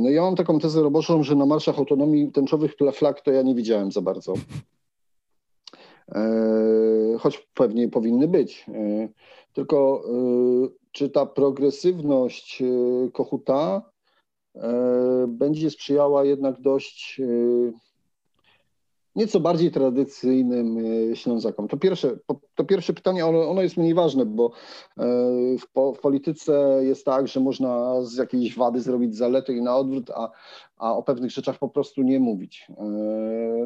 No 0.00 0.10
ja 0.10 0.22
mam 0.22 0.36
taką 0.36 0.58
tezę 0.58 0.82
roboczą, 0.82 1.22
że 1.22 1.36
na 1.36 1.46
marszach 1.46 1.78
autonomii 1.78 2.32
tęczowych 2.32 2.74
flag 2.92 3.20
to 3.20 3.30
ja 3.30 3.42
nie 3.42 3.54
widziałem 3.54 3.92
za 3.92 4.00
bardzo. 4.00 4.34
E, 6.14 7.18
choć 7.18 7.48
pewnie 7.54 7.88
powinny 7.88 8.28
być. 8.28 8.66
E, 8.68 9.08
tylko 9.52 10.04
e, 10.06 10.68
czy 10.92 11.10
ta 11.10 11.26
progresywność 11.26 12.62
Kochuta 13.12 13.92
będzie 15.28 15.70
sprzyjała 15.70 16.24
jednak 16.24 16.60
dość 16.60 17.20
nieco 19.16 19.40
bardziej 19.40 19.70
tradycyjnym 19.70 20.78
Ślązakom. 21.14 21.68
To 21.68 21.76
pierwsze, 21.76 22.16
to 22.54 22.64
pierwsze 22.64 22.92
pytanie, 22.92 23.26
ono, 23.26 23.62
jest 23.62 23.76
mniej 23.76 23.94
ważne, 23.94 24.26
bo 24.26 24.52
w, 24.96 25.94
w, 25.96 25.98
polityce 26.00 26.80
jest 26.82 27.04
tak, 27.04 27.28
że 27.28 27.40
można 27.40 28.02
z 28.02 28.16
jakiejś 28.16 28.56
wady 28.56 28.80
zrobić 28.80 29.16
zaletę 29.16 29.52
i 29.52 29.62
na 29.62 29.76
odwrót, 29.76 30.10
a, 30.10 30.30
a 30.82 30.96
o 30.96 31.02
pewnych 31.02 31.30
rzeczach 31.30 31.58
po 31.58 31.68
prostu 31.68 32.02
nie 32.02 32.20
mówić. 32.20 32.66
E, 32.70 32.84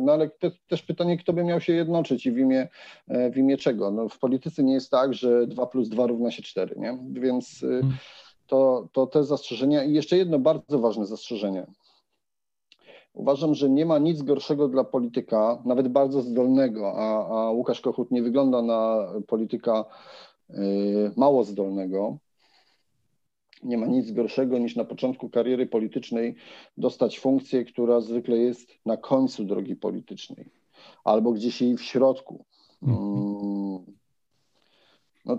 no 0.00 0.12
ale 0.12 0.30
te, 0.30 0.50
też 0.68 0.82
pytanie, 0.82 1.18
kto 1.18 1.32
by 1.32 1.44
miał 1.44 1.60
się 1.60 1.72
jednoczyć 1.72 2.26
i 2.26 2.32
w 2.32 2.38
imię, 2.38 2.68
w 3.32 3.36
imię 3.36 3.56
czego? 3.56 3.90
No, 3.90 4.08
w 4.08 4.18
polityce 4.18 4.62
nie 4.62 4.74
jest 4.74 4.90
tak, 4.90 5.14
że 5.14 5.46
2 5.46 5.66
plus 5.66 5.88
2 5.88 6.06
równa 6.06 6.30
się 6.30 6.42
4, 6.42 6.74
nie? 6.78 6.98
Więc 7.10 7.60
hmm. 7.60 7.96
to, 8.46 8.88
to 8.92 9.06
te 9.06 9.24
zastrzeżenia 9.24 9.84
i 9.84 9.92
jeszcze 9.92 10.16
jedno 10.16 10.38
bardzo 10.38 10.78
ważne 10.78 11.06
zastrzeżenie. 11.06 11.66
Uważam, 13.16 13.54
że 13.54 13.70
nie 13.70 13.86
ma 13.86 13.98
nic 13.98 14.22
gorszego 14.22 14.68
dla 14.68 14.84
polityka, 14.84 15.62
nawet 15.64 15.88
bardzo 15.88 16.22
zdolnego, 16.22 16.92
a, 16.96 17.28
a 17.28 17.50
Łukasz 17.50 17.80
Kochut 17.80 18.10
nie 18.10 18.22
wygląda 18.22 18.62
na 18.62 19.06
polityka 19.26 19.84
y, 20.50 20.54
mało 21.16 21.44
zdolnego. 21.44 22.18
Nie 23.62 23.78
ma 23.78 23.86
nic 23.86 24.12
gorszego 24.12 24.58
niż 24.58 24.76
na 24.76 24.84
początku 24.84 25.30
kariery 25.30 25.66
politycznej 25.66 26.34
dostać 26.78 27.18
funkcję, 27.18 27.64
która 27.64 28.00
zwykle 28.00 28.36
jest 28.36 28.72
na 28.86 28.96
końcu 28.96 29.44
drogi 29.44 29.76
politycznej 29.76 30.50
albo 31.04 31.32
gdzieś 31.32 31.62
jej 31.62 31.76
w 31.76 31.82
środku. 31.82 32.44
Mhm. 32.82 33.06
Mm. 33.06 33.96
No, 35.26 35.38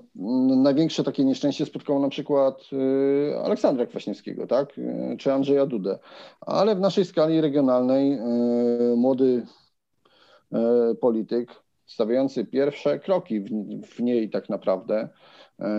największe 0.55 1.03
takie 1.03 1.25
nieszczęście 1.25 1.65
spotkało 1.65 1.99
na 1.99 2.09
przykład 2.09 2.61
y, 2.73 3.37
Aleksandra 3.37 3.85
Kwaśniewskiego, 3.85 4.47
tak? 4.47 4.77
Y, 4.77 5.15
czy 5.19 5.33
Andrzeja 5.33 5.65
Dudę. 5.65 5.99
Ale 6.41 6.75
w 6.75 6.79
naszej 6.79 7.05
skali 7.05 7.41
regionalnej 7.41 8.13
y, 8.13 8.95
młody 8.95 9.45
polityk, 11.01 11.51
stawiający 11.85 12.45
pierwsze 12.45 12.99
kroki 12.99 13.39
w, 13.39 13.49
w 13.85 13.99
niej 13.99 14.29
tak 14.29 14.49
naprawdę, 14.49 15.09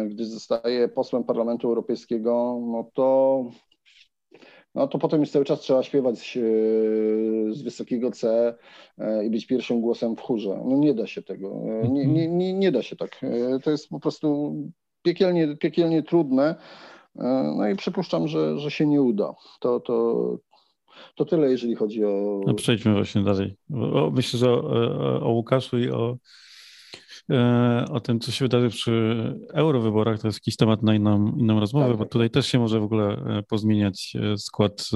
gdy 0.09 0.27
zostaje 0.27 0.89
posłem 0.89 1.25
Parlamentu 1.25 1.69
Europejskiego, 1.69 2.61
no 2.73 2.91
to 2.95 3.45
no 4.75 4.89
to 4.89 4.99
potem 4.99 5.21
już 5.21 5.31
cały 5.31 5.45
czas 5.45 5.61
trzeba 5.61 5.83
śpiewać 5.83 6.37
e, 6.37 6.41
z 7.53 7.63
wysokiego 7.63 8.11
C 8.11 8.55
e, 8.99 9.25
i 9.25 9.31
być 9.31 9.47
pierwszym 9.47 9.81
głosem 9.81 10.17
w 10.17 10.21
chórze. 10.21 10.61
No 10.65 10.77
nie 10.77 10.95
da 10.95 11.07
się 11.07 11.23
tego. 11.23 11.63
E, 11.83 11.89
nie, 11.89 12.07
nie, 12.07 12.29
nie, 12.29 12.53
nie 12.53 12.73
da 12.73 12.83
się 12.83 12.97
tak. 12.97 13.21
To 13.63 13.71
jest 13.71 13.89
po 13.89 14.01
prostu 14.01 14.55
piekielnie, 15.03 15.57
piekielnie 15.57 16.03
trudne. 16.03 16.55
No 17.57 17.69
i 17.69 17.77
przypuszczam, 17.77 18.29
że, 18.29 18.59
że 18.59 18.71
się 18.71 18.87
nie 18.87 19.03
uda. 19.03 19.35
To, 19.61 19.81
to, 19.81 20.39
to 21.17 21.25
tyle, 21.25 21.51
jeżeli 21.51 21.75
chodzi 21.75 22.05
o. 22.05 22.41
No 22.47 22.55
przejdźmy 22.55 22.95
właśnie 22.95 23.23
dalej. 23.23 23.57
myślę, 24.13 24.39
że 24.39 24.51
o, 24.53 25.21
o 25.23 25.31
Łukaszu 25.31 25.79
i 25.79 25.91
o 25.91 26.17
E, 26.17 26.48
o 27.91 28.01
tym, 28.01 28.21
co 28.21 28.33
się 28.33 28.45
wydarzy 28.45 28.69
przy 28.69 29.15
eurowyborach, 29.53 30.21
to 30.21 30.29
jest 30.29 30.39
jakiś 30.39 30.57
temat 30.57 30.83
na 30.83 30.95
inną, 30.95 31.37
inną 31.37 31.61
rozmowę, 31.61 31.89
tak, 31.89 31.97
bo 31.97 32.05
tak, 32.05 32.13
tutaj 32.13 32.31
też 32.31 32.47
się 32.47 32.59
może 32.59 32.81
w 32.81 32.85
ogóle 32.85 33.05
e, 33.09 33.43
pozmieniać 33.43 34.17
e, 34.33 34.39
skład 34.39 34.89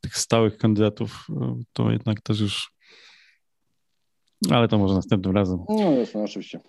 tych 0.00 0.16
stałych 0.16 0.56
kandydatów. 0.56 1.26
To 1.72 1.90
jednak 1.90 2.20
też 2.20 2.40
już. 2.40 2.72
Ale 4.50 4.68
to 4.68 4.78
może 4.78 4.94
następnym 4.94 5.34
razem. 5.34 5.58
No 5.68 5.90
jasne, 5.90 6.22
oczywiście. 6.22 6.60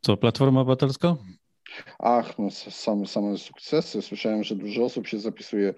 Co, 0.00 0.16
Platforma 0.16 0.60
Obywatelska? 0.60 1.16
Ach, 1.98 2.38
no 2.38 2.50
same, 2.50 3.06
same 3.06 3.38
sukcesy. 3.38 4.02
Słyszałem, 4.02 4.44
że 4.44 4.54
dużo 4.56 4.84
osób 4.84 5.06
się 5.06 5.18
zapisuje 5.18 5.74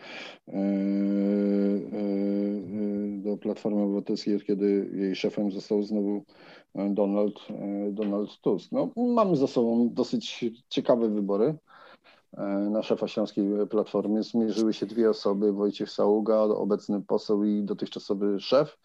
do 3.18 3.37
Platformy 3.37 3.83
Obywatelskiej, 3.83 4.40
kiedy 4.40 4.90
jej 4.95 5.16
szefem 5.16 5.50
został 5.50 5.83
znowu 5.83 6.25
Donald, 6.75 7.35
e, 7.50 7.90
Donald 7.92 8.40
Tusk. 8.40 8.73
No, 8.73 8.90
mamy 8.97 9.37
za 9.37 9.47
sobą 9.47 9.90
dosyć 9.92 10.45
ciekawe 10.68 11.09
wybory. 11.09 11.54
E, 12.37 12.45
na 12.47 12.83
szefa 12.83 13.09
Śląskiej 13.09 13.45
Platformy 13.71 14.23
zmierzyły 14.23 14.75
się 14.75 14.87
dwie 14.87 15.11
osoby, 15.11 15.52
Wojciech 15.52 15.90
Saługa, 15.90 16.37
obecny 16.37 17.02
poseł 17.02 17.45
i 17.45 17.62
dotychczasowy 17.62 18.40
szef 18.40 18.78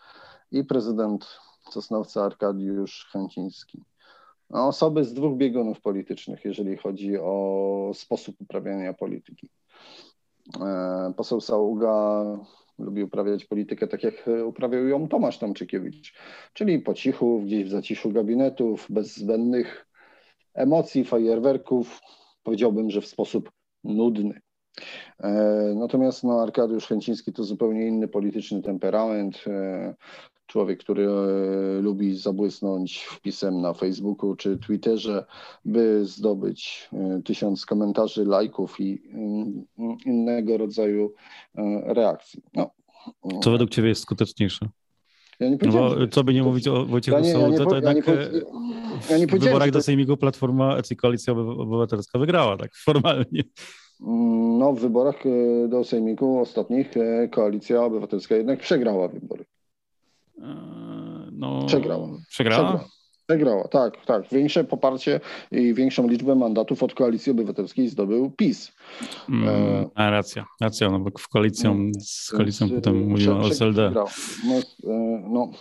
i 0.51 0.63
prezydent 0.63 1.39
Sosnowca 1.71 2.25
Arkadiusz 2.25 3.09
Chęciński. 3.11 3.81
Osoby 4.53 5.03
z 5.03 5.13
dwóch 5.13 5.37
biegunów 5.37 5.81
politycznych, 5.81 6.45
jeżeli 6.45 6.77
chodzi 6.77 7.17
o 7.17 7.91
sposób 7.93 8.35
uprawiania 8.41 8.93
polityki. 8.93 9.49
E, 10.61 11.13
poseł 11.17 11.41
Saługa 11.41 12.23
lubi 12.79 13.03
uprawiać 13.03 13.45
politykę 13.45 13.87
tak, 13.87 14.03
jak 14.03 14.29
uprawiał 14.45 14.85
ją 14.85 15.07
Tomasz 15.07 15.37
Tomczykiewicz, 15.37 16.13
czyli 16.53 16.79
po 16.79 16.93
cichu, 16.93 17.41
gdzieś 17.41 17.65
w 17.65 17.69
zaciszu 17.69 18.11
gabinetów, 18.11 18.87
bez 18.89 19.17
zbędnych 19.17 19.87
emocji, 20.53 21.05
fajerwerków, 21.05 21.99
powiedziałbym, 22.43 22.89
że 22.89 23.01
w 23.01 23.07
sposób 23.07 23.51
nudny. 23.83 24.41
E, 25.19 25.31
natomiast 25.75 26.23
no, 26.23 26.41
Arkadiusz 26.41 26.87
Chęciński 26.87 27.33
to 27.33 27.43
zupełnie 27.43 27.87
inny 27.87 28.07
polityczny 28.07 28.61
temperament, 28.61 29.43
e, 29.47 29.95
człowiek, 30.53 30.79
który 30.79 31.07
e, 31.09 31.81
lubi 31.81 32.17
zabłysnąć 32.17 33.03
wpisem 33.03 33.61
na 33.61 33.73
Facebooku 33.73 34.35
czy 34.35 34.57
Twitterze, 34.57 35.25
by 35.65 36.05
zdobyć 36.05 36.89
e, 36.93 37.21
tysiąc 37.25 37.65
komentarzy, 37.65 38.25
lajków 38.25 38.79
i 38.79 39.01
mm, 39.13 39.65
innego 40.05 40.57
rodzaju 40.57 41.13
reakcji. 41.83 42.41
No. 42.53 42.69
Co 43.41 43.51
według 43.51 43.69
Ciebie 43.69 43.89
jest 43.89 44.01
skuteczniejsze? 44.01 44.69
Ja 45.39 45.49
nie 45.49 45.57
no 45.61 45.71
bo 45.71 46.07
co 46.07 46.23
by 46.23 46.33
nie 46.33 46.43
mówić 46.43 46.67
o 46.67 46.85
Wojciechu 46.85 47.17
ja 47.17 47.23
nie, 47.23 47.39
ja 47.39 47.47
nie, 47.47 47.57
to 47.57 47.75
jednak 47.75 48.07
ja 49.09 49.17
nie, 49.17 49.27
w 49.27 49.31
wyborach 49.31 49.71
do 49.71 49.81
Sejmiku 49.81 50.17
Platforma 50.17 50.77
i 50.91 50.95
Koalicja 50.95 51.33
Obywatelska 51.33 52.19
wygrała, 52.19 52.57
tak 52.57 52.75
formalnie. 52.75 53.43
No, 54.59 54.73
w 54.73 54.79
wyborach 54.79 55.25
e, 55.25 55.67
do 55.67 55.83
Sejmiku 55.83 56.39
ostatnich 56.39 56.97
e, 56.97 57.27
Koalicja 57.27 57.83
Obywatelska 57.83 58.35
jednak 58.35 58.59
przegrała 58.59 59.07
wybory. 59.07 59.45
E, 60.41 60.45
no, 61.31 61.65
przegrała. 61.65 62.07
Przegrała? 62.29 62.71
Przegrała. 62.71 62.89
Przegrała, 63.27 63.67
tak, 63.67 64.05
tak. 64.05 64.23
Większe 64.31 64.63
poparcie 64.63 65.19
i 65.51 65.73
większą 65.73 66.07
liczbę 66.07 66.35
mandatów 66.35 66.83
od 66.83 66.93
Koalicji 66.93 67.31
Obywatelskiej 67.31 67.89
zdobył 67.89 68.31
PiS. 68.31 68.71
Mm, 69.29 69.85
a 69.95 70.09
racja, 70.09 70.45
racja, 70.61 70.89
no 70.89 70.99
bo 70.99 71.09
w 71.19 71.27
koalicją, 71.27 71.77
no, 71.77 71.91
z 72.01 72.31
koalicją 72.31 72.69
potem 72.69 73.07
mówiła 73.07 73.37
o 73.37 73.47
SLD. 73.47 73.91
No, 73.95 74.05
no, 75.29 75.51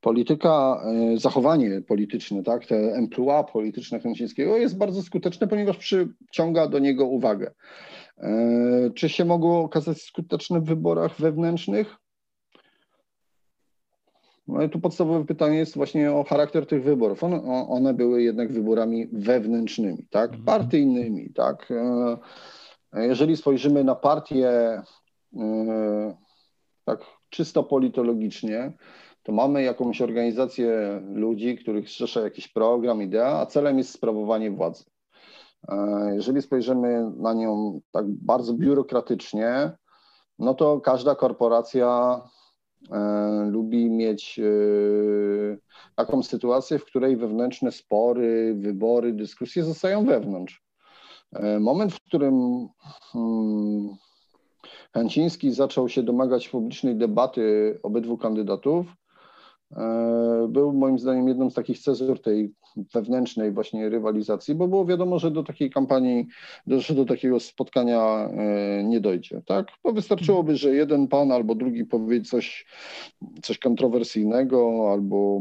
polityka, 0.00 0.82
e, 0.84 1.18
zachowanie 1.18 1.82
polityczne, 1.88 2.42
tak, 2.42 2.66
te 2.66 2.76
emploi 2.76 3.44
polityczne 3.52 4.00
Chęcińskiego 4.00 4.56
jest 4.56 4.78
bardzo 4.78 5.02
skuteczne, 5.02 5.48
ponieważ 5.48 5.76
przyciąga 5.76 6.68
do 6.68 6.78
niego 6.78 7.06
uwagę. 7.06 7.54
E, 8.18 8.90
czy 8.94 9.08
się 9.08 9.24
mogło 9.24 9.60
okazać 9.60 10.02
skuteczne 10.02 10.60
w 10.60 10.64
wyborach 10.64 11.20
wewnętrznych? 11.20 11.96
No 14.48 14.68
tu 14.68 14.80
podstawowe 14.80 15.24
pytanie 15.24 15.58
jest 15.58 15.76
właśnie 15.76 16.12
o 16.12 16.24
charakter 16.24 16.66
tych 16.66 16.84
wyborów. 16.84 17.24
One, 17.24 17.42
one 17.68 17.94
były 17.94 18.22
jednak 18.22 18.52
wyborami 18.52 19.06
wewnętrznymi, 19.12 20.06
tak, 20.10 20.30
mhm. 20.30 20.44
partyjnymi, 20.44 21.32
tak. 21.34 21.68
E, 22.92 23.06
jeżeli 23.06 23.36
spojrzymy 23.36 23.84
na 23.84 23.94
partię 23.94 24.82
tak 26.84 27.00
czysto 27.30 27.62
politologicznie, 27.62 28.72
to 29.22 29.32
mamy 29.32 29.62
jakąś 29.62 30.02
organizację 30.02 31.00
ludzi, 31.14 31.56
których 31.56 31.88
zrzesza 31.88 32.20
jakiś 32.20 32.48
program, 32.48 33.02
idea, 33.02 33.38
a 33.40 33.46
celem 33.46 33.78
jest 33.78 33.90
sprawowanie 33.90 34.50
władzy. 34.50 34.84
E, 35.68 35.76
jeżeli 36.14 36.42
spojrzymy 36.42 37.10
na 37.16 37.34
nią 37.34 37.80
tak 37.92 38.06
bardzo 38.08 38.54
biurokratycznie, 38.54 39.72
no 40.38 40.54
to 40.54 40.80
każda 40.80 41.14
korporacja 41.14 42.20
lubi 43.50 43.90
mieć 43.90 44.38
e, 44.38 44.42
taką 45.94 46.22
sytuację, 46.22 46.78
w 46.78 46.84
której 46.84 47.16
wewnętrzne 47.16 47.72
spory, 47.72 48.54
wybory, 48.58 49.12
dyskusje 49.12 49.64
zostają 49.64 50.04
wewnątrz. 50.04 50.66
Moment, 51.60 51.92
w 51.92 52.00
którym 52.00 52.66
hmm, 53.12 53.88
Chęciński 54.94 55.52
zaczął 55.52 55.88
się 55.88 56.02
domagać 56.02 56.48
publicznej 56.48 56.96
debaty 56.96 57.78
obydwu 57.82 58.18
kandydatów, 58.18 58.86
E, 59.72 60.46
był 60.48 60.72
moim 60.72 60.98
zdaniem 60.98 61.28
jedną 61.28 61.50
z 61.50 61.54
takich 61.54 61.78
cezur 61.78 62.22
tej 62.22 62.54
wewnętrznej 62.76 63.52
właśnie 63.52 63.88
rywalizacji, 63.88 64.54
bo 64.54 64.68
było 64.68 64.84
wiadomo, 64.84 65.18
że 65.18 65.30
do 65.30 65.42
takiej 65.42 65.70
kampanii, 65.70 66.26
że 66.66 66.94
do 66.94 67.04
takiego 67.04 67.40
spotkania 67.40 68.28
e, 68.28 68.84
nie 68.84 69.00
dojdzie, 69.00 69.42
tak? 69.46 69.66
Bo 69.84 69.92
wystarczyłoby, 69.92 70.56
że 70.56 70.74
jeden 70.74 71.08
pan 71.08 71.32
albo 71.32 71.54
drugi 71.54 71.84
powie 71.84 72.20
coś, 72.20 72.66
coś 73.42 73.58
kontrowersyjnego 73.58 74.88
albo 74.92 75.40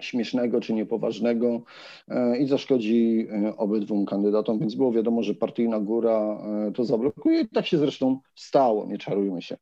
śmiesznego 0.00 0.60
czy 0.60 0.72
niepoważnego 0.72 1.62
e, 2.08 2.38
i 2.38 2.46
zaszkodzi 2.46 3.26
e, 3.32 3.56
obydwu 3.56 4.04
kandydatom, 4.04 4.58
więc 4.58 4.74
było 4.74 4.92
wiadomo, 4.92 5.22
że 5.22 5.34
partyjna 5.34 5.80
góra 5.80 6.38
to 6.74 6.84
zablokuje 6.84 7.48
tak 7.48 7.66
się 7.66 7.78
zresztą 7.78 8.18
stało, 8.34 8.86
nie 8.86 8.98
czarujmy 8.98 9.42
się. 9.42 9.56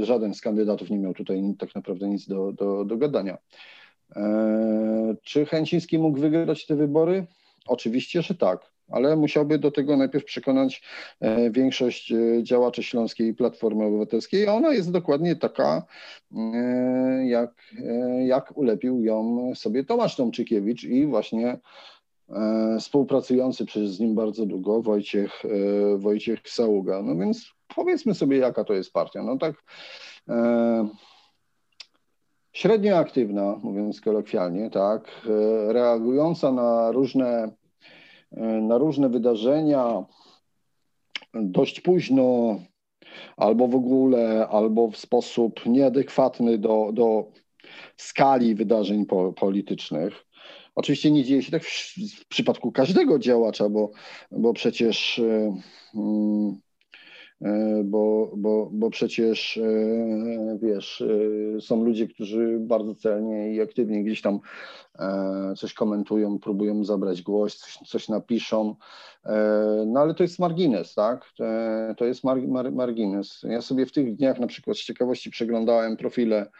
Żaden 0.00 0.34
z 0.34 0.40
kandydatów 0.40 0.90
nie 0.90 0.98
miał 0.98 1.14
tutaj 1.14 1.42
tak 1.58 1.74
naprawdę 1.74 2.08
nic 2.08 2.28
do, 2.28 2.52
do, 2.52 2.84
do 2.84 2.96
gadania. 2.96 3.38
Czy 5.22 5.46
Chęciński 5.46 5.98
mógł 5.98 6.18
wygrać 6.18 6.66
te 6.66 6.76
wybory? 6.76 7.26
Oczywiście, 7.66 8.22
że 8.22 8.34
tak 8.34 8.70
ale 8.90 9.16
musiałby 9.16 9.58
do 9.58 9.70
tego 9.70 9.96
najpierw 9.96 10.24
przekonać 10.24 10.82
e, 11.20 11.50
większość 11.50 12.12
e, 12.12 12.42
działaczy 12.42 12.82
Śląskiej 12.82 13.34
Platformy 13.34 13.84
Obywatelskiej, 13.84 14.46
a 14.46 14.54
ona 14.54 14.72
jest 14.72 14.90
dokładnie 14.90 15.36
taka, 15.36 15.82
e, 16.36 17.26
jak, 17.26 17.74
jak 18.26 18.56
ulepił 18.56 19.02
ją 19.02 19.52
sobie 19.54 19.84
Tomasz 19.84 20.16
Tomczykiewicz 20.16 20.84
i 20.84 21.06
właśnie 21.06 21.58
współpracujący 22.80 23.66
przecież 23.66 23.90
z 23.90 24.00
nim 24.00 24.14
bardzo 24.14 24.46
długo 24.46 24.82
Wojciech, 24.82 25.42
Wojciech 25.96 26.40
Saługa. 26.44 27.02
No 27.02 27.16
więc 27.16 27.50
powiedzmy 27.74 28.14
sobie, 28.14 28.36
jaka 28.36 28.64
to 28.64 28.72
jest 28.74 28.92
partia. 28.92 29.22
No 29.22 29.38
tak 29.38 29.54
średnio 32.52 32.96
aktywna, 32.96 33.56
mówiąc 33.62 34.00
kolokwialnie, 34.00 34.70
tak, 34.70 35.26
reagująca 35.68 36.52
na 36.52 36.90
różne 36.92 37.50
na 38.62 38.78
różne 38.78 39.08
wydarzenia 39.08 40.04
dość 41.34 41.80
późno, 41.80 42.58
albo 43.36 43.68
w 43.68 43.74
ogóle, 43.74 44.48
albo 44.48 44.90
w 44.90 44.96
sposób 44.96 45.66
nieadekwatny 45.66 46.58
do, 46.58 46.90
do 46.92 47.32
skali 47.96 48.54
wydarzeń 48.54 49.06
po, 49.06 49.32
politycznych. 49.32 50.26
Oczywiście 50.74 51.10
nie 51.10 51.24
dzieje 51.24 51.42
się 51.42 51.52
tak 51.52 51.64
w, 51.64 51.94
w 52.20 52.28
przypadku 52.28 52.72
każdego 52.72 53.18
działacza, 53.18 53.68
bo, 53.68 53.90
bo 54.30 54.52
przecież. 54.52 55.18
Yy, 55.18 55.52
E, 55.94 56.69
bo, 57.84 58.32
bo, 58.36 58.70
bo 58.72 58.90
przecież 58.90 59.56
e, 59.56 60.58
wiesz, 60.62 61.04
e, 61.56 61.60
są 61.60 61.84
ludzie, 61.84 62.08
którzy 62.08 62.58
bardzo 62.60 62.94
celnie 62.94 63.54
i 63.54 63.60
aktywnie 63.60 64.04
gdzieś 64.04 64.22
tam 64.22 64.40
coś 65.56 65.74
komentują, 65.74 66.38
próbują 66.38 66.84
zabrać 66.84 67.22
głos, 67.22 67.56
coś, 67.56 67.88
coś 67.88 68.08
napiszą, 68.08 68.76
no 69.86 70.00
ale 70.00 70.14
to 70.14 70.22
jest 70.22 70.38
margines, 70.38 70.94
tak? 70.94 71.32
To 71.96 72.04
jest 72.04 72.24
mar, 72.24 72.48
mar, 72.48 72.72
margines. 72.72 73.42
Ja 73.42 73.62
sobie 73.62 73.86
w 73.86 73.92
tych 73.92 74.16
dniach 74.16 74.40
na 74.40 74.46
przykład 74.46 74.76
z 74.76 74.80
ciekawości 74.80 75.30
przeglądałem 75.30 75.96
profile 75.96 76.50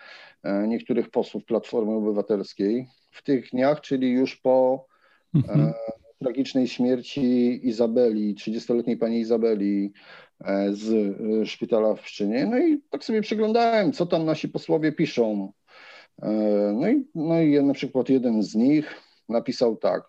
niektórych 0.69 1.11
posłów 1.11 1.45
Platformy 1.45 1.93
Obywatelskiej. 1.93 2.89
W 3.11 3.23
tych 3.23 3.51
dniach, 3.51 3.81
czyli 3.81 4.11
już 4.11 4.37
po 4.37 4.87
mhm. 5.35 5.73
tragicznej 6.19 6.69
śmierci 6.69 7.61
Izabeli, 7.69 8.35
30-letniej 8.35 8.97
pani 8.97 9.21
Izabeli, 9.21 9.93
E, 9.93 10.30
z 10.71 11.17
e, 11.43 11.47
szpitala 11.47 11.95
w 11.95 12.01
Pszczynie. 12.01 12.47
No 12.47 12.59
i 12.59 12.83
tak 12.91 13.05
sobie 13.05 13.23
przeglądałem, 13.23 13.93
co 13.93 14.07
tam 14.07 14.25
nasi 14.25 14.49
posłowie 14.49 14.93
piszą. 14.93 15.53
E, 16.23 16.31
no 16.77 16.89
i, 16.89 17.09
no 17.15 17.41
i 17.41 17.63
na 17.65 17.75
przykład 17.75 18.09
jeden 18.09 18.43
z 18.43 18.55
nich 18.55 18.95
napisał 19.29 19.77
tak. 19.77 20.03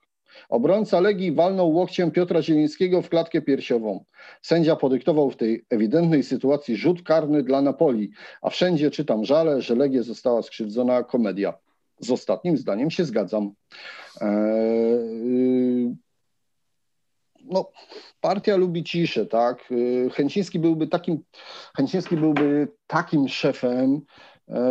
Obrońca 0.50 1.00
Legii 1.00 1.32
walnął 1.32 1.72
łokciem 1.74 2.12
Piotra 2.12 2.42
Zielińskiego 2.42 3.02
w 3.02 3.10
klatkę 3.10 3.42
piersiową. 3.42 4.06
Sędzia 4.42 4.76
podyktował 4.76 5.30
w 5.30 5.38
tej 5.38 5.66
ewidentnej 5.70 6.24
sytuacji 6.24 6.76
rzut 6.76 7.04
karny 7.04 7.44
dla 7.44 7.62
Napoli, 7.62 8.12
a 8.42 8.50
wszędzie 8.50 8.92
czytam 8.92 9.26
żale, 9.26 9.62
że 9.62 9.76
Legia 9.76 10.04
została 10.04 10.42
skrzywdzona 10.42 11.04
komedia. 11.04 11.54
Z 12.00 12.12
ostatnim 12.12 12.58
zdaniem 12.58 12.92
się 12.92 13.06
zgadzam. 13.06 13.52
Eee, 14.22 15.96
no, 17.52 17.72
partia 18.22 18.56
lubi 18.56 18.84
ciszę, 18.84 19.26
tak? 19.26 19.72
Y, 19.72 20.10
Chęciński 20.14 20.60
byłby 20.60 20.88
takim, 20.88 21.24
Chęciński 21.78 22.18
byłby 22.18 22.68
takim 22.88 23.28
szefem, 23.28 24.02
e, 24.50 24.62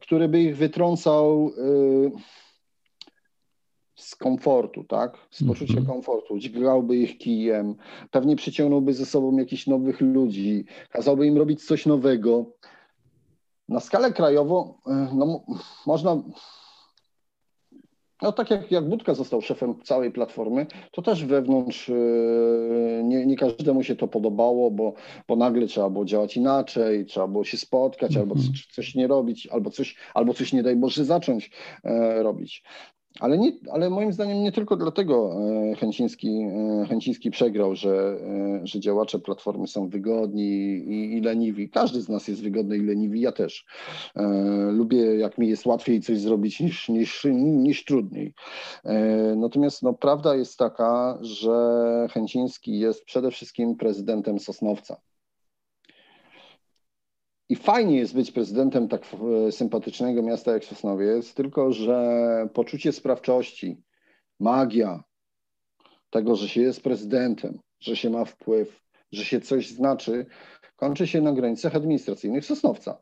który 0.00 0.28
by 0.28 0.40
ich 0.40 0.56
wytrącał 0.56 1.50
e, 1.58 2.10
z 3.94 4.16
komfortu, 4.16 4.84
tak? 4.84 5.16
Z 5.30 5.44
poczucia 5.44 5.72
mm 5.72 5.84
-hmm. 5.84 5.88
komfortu. 5.88 6.38
Dźgałby 6.38 6.96
ich 6.96 7.18
kijem, 7.18 7.74
pewnie 8.10 8.36
przyciągnąłby 8.36 8.94
ze 8.94 9.06
sobą 9.06 9.36
jakichś 9.36 9.66
nowych 9.66 10.00
ludzi, 10.00 10.64
kazałby 10.90 11.26
im 11.26 11.36
robić 11.36 11.66
coś 11.66 11.86
nowego. 11.86 12.44
Na 13.68 13.80
skalę 13.80 14.12
krajową, 14.12 14.74
no, 15.14 15.44
można 15.86 16.22
no 18.22 18.32
tak 18.32 18.50
jak, 18.50 18.72
jak 18.72 18.88
Budka 18.88 19.14
został 19.14 19.42
szefem 19.42 19.74
całej 19.82 20.12
platformy, 20.12 20.66
to 20.90 21.02
też 21.02 21.24
wewnątrz 21.24 21.88
yy, 21.88 23.00
nie, 23.04 23.26
nie 23.26 23.36
każdemu 23.36 23.82
się 23.82 23.96
to 23.96 24.08
podobało, 24.08 24.70
bo, 24.70 24.94
bo 25.28 25.36
nagle 25.36 25.66
trzeba 25.66 25.90
było 25.90 26.04
działać 26.04 26.36
inaczej, 26.36 27.06
trzeba 27.06 27.28
było 27.28 27.44
się 27.44 27.56
spotkać, 27.56 28.16
mm 28.16 28.28
-hmm. 28.28 28.30
albo 28.30 28.42
coś, 28.42 28.66
coś, 28.66 28.94
nie 28.94 29.06
robić, 29.06 29.46
albo 29.46 29.70
coś, 29.70 29.96
albo 30.14 30.34
coś 30.34 30.52
nie 30.52 30.62
daj 30.62 30.76
Boże 30.76 31.04
zacząć 31.04 31.50
e, 31.84 32.22
robić. 32.22 32.62
Ale, 33.20 33.38
nie, 33.38 33.52
ale 33.72 33.90
moim 33.90 34.12
zdaniem 34.12 34.42
nie 34.42 34.52
tylko 34.52 34.76
dlatego 34.76 35.36
e, 35.72 35.74
Chęciński, 35.74 36.28
e, 36.28 36.86
Chęciński 36.88 37.30
przegrał, 37.30 37.74
że, 37.74 38.18
e, 38.62 38.66
że 38.66 38.80
działacze 38.80 39.18
Platformy 39.18 39.66
są 39.66 39.88
wygodni 39.88 40.48
i, 40.86 41.16
i 41.16 41.20
leniwi. 41.20 41.70
Każdy 41.70 42.00
z 42.00 42.08
nas 42.08 42.28
jest 42.28 42.42
wygodny 42.42 42.76
i 42.76 42.82
leniwi, 42.82 43.20
ja 43.20 43.32
też. 43.32 43.66
Lubię, 44.70 45.16
jak 45.16 45.38
mi 45.38 45.48
jest 45.48 45.66
łatwiej 45.66 46.00
coś 46.00 46.20
zrobić 46.20 46.60
niż, 46.60 46.88
niż, 46.88 47.26
niż 47.34 47.84
trudniej. 47.84 48.34
Natomiast 49.36 49.82
no, 49.82 49.94
prawda 49.94 50.34
jest 50.34 50.58
taka, 50.58 51.18
że 51.20 52.06
Chęciński 52.10 52.78
jest 52.78 53.04
przede 53.04 53.30
wszystkim 53.30 53.76
prezydentem 53.76 54.38
Sosnowca. 54.38 54.96
I 57.48 57.56
fajnie 57.56 57.96
jest 57.96 58.14
być 58.14 58.32
prezydentem 58.32 58.88
tak 58.88 59.06
sympatycznego 59.50 60.22
miasta 60.22 60.52
jak 60.52 60.64
Sosnowiec, 60.64 61.34
tylko 61.34 61.72
że 61.72 62.48
poczucie 62.54 62.92
sprawczości, 62.92 63.82
magia 64.40 65.04
tego, 66.10 66.36
że 66.36 66.48
się 66.48 66.60
jest 66.60 66.82
prezydentem, 66.82 67.58
że 67.80 67.96
się 67.96 68.10
ma 68.10 68.24
wpływ, 68.24 68.82
że 69.12 69.24
się 69.24 69.40
coś 69.40 69.68
znaczy, 69.68 70.26
kończy 70.76 71.06
się 71.06 71.20
na 71.20 71.32
granicach 71.32 71.76
administracyjnych 71.76 72.44
Sosnowca. 72.44 72.98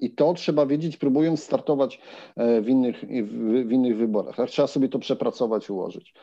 I 0.00 0.10
to 0.10 0.34
trzeba 0.34 0.66
wiedzieć, 0.66 0.96
próbując 0.96 1.42
startować 1.42 2.00
e, 2.36 2.60
w 2.60 2.68
innych, 2.68 3.04
w 3.66 3.72
innych 3.72 3.96
wyborach. 3.96 4.36
Trzeba 4.48 4.68
sobie 4.68 4.88
to 4.88 4.98
przepracować, 4.98 5.70
ułożyć. 5.70 6.14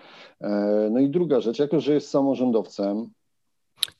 E, 0.41 0.49
no 0.91 0.99
i 0.99 1.09
druga 1.09 1.41
rzecz, 1.41 1.59
jako 1.59 1.79
że 1.79 1.93
jest 1.93 2.09
samorządowcem, 2.09 3.09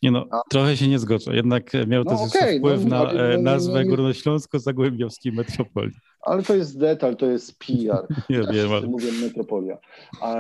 nie 0.04 0.12
no, 0.12 0.26
A. 0.32 0.42
trochę 0.50 0.78
się 0.78 0.88
nie 0.88 1.00
zgodzę. 1.00 1.36
Jednak 1.36 1.72
miał 1.88 2.04
to 2.04 2.14
no, 2.14 2.24
okay, 2.24 2.58
wpływ 2.58 2.86
no, 2.86 3.04
na 3.04 3.12
e, 3.12 3.38
no, 3.38 3.44
nazwę 3.52 3.86
no, 3.86 3.90
Górnośląsko-Zagłębiowskiej 3.92 5.32
Metropolii. 5.32 5.96
Ale 6.22 6.44
to 6.44 6.56
jest 6.56 6.80
detal, 6.80 7.16
to 7.16 7.26
jest 7.26 7.60
PR. 7.60 8.08
Nie 8.30 8.54
wiem, 8.54 8.72
ale... 8.72 8.88
Mówię 8.88 9.12
metropolia. 9.22 9.78
A, 10.22 10.36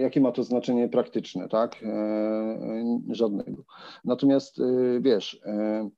jakie 0.00 0.20
ma 0.20 0.32
to 0.32 0.44
znaczenie 0.44 0.88
praktyczne, 0.88 1.48
tak? 1.48 1.82
E, 1.82 3.00
żadnego. 3.10 3.64
Natomiast 4.04 4.58
e, 4.60 4.64
wiesz, 5.00 5.40
e, 5.46 5.88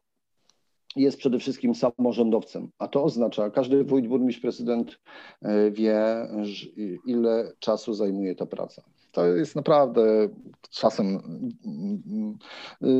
jest 0.96 1.18
przede 1.18 1.38
wszystkim 1.38 1.74
samorządowcem, 1.74 2.70
a 2.79 2.88
to 2.88 3.05
oznacza, 3.05 3.50
każdy 3.50 3.85
wójt, 3.85 4.09
burmistrz, 4.09 4.40
prezydent 4.40 4.98
e, 5.42 5.70
wie, 5.70 6.29
ile 7.07 7.52
czasu 7.59 7.94
zajmuje 7.94 8.35
ta 8.35 8.46
praca. 8.46 8.83
To 9.16 9.26
jest 9.26 9.57
naprawdę 9.57 10.29
czasem 10.70 11.20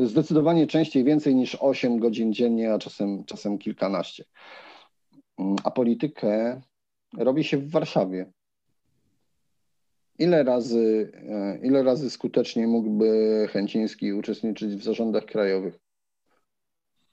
zdecydowanie 0.03 0.67
częściej 0.67 1.03
więcej 1.03 1.35
niż 1.35 1.57
8 1.59 1.99
godzin 1.99 2.33
dziennie, 2.33 2.73
a 2.73 2.79
czasem, 2.79 3.25
czasem 3.25 3.57
kilkanaście. 3.57 4.23
A 5.63 5.71
politykę 5.71 6.61
robi 7.17 7.43
się 7.43 7.57
w 7.57 7.71
Warszawie. 7.71 8.31
Ile 10.19 10.43
razy, 10.43 11.11
e, 11.29 11.59
ile 11.63 11.83
razy 11.83 12.09
skutecznie 12.09 12.67
mógłby 12.67 13.47
Chęciński 13.51 14.13
uczestniczyć 14.13 14.75
w 14.75 14.83
zarządach 14.83 15.25
krajowych? 15.25 15.79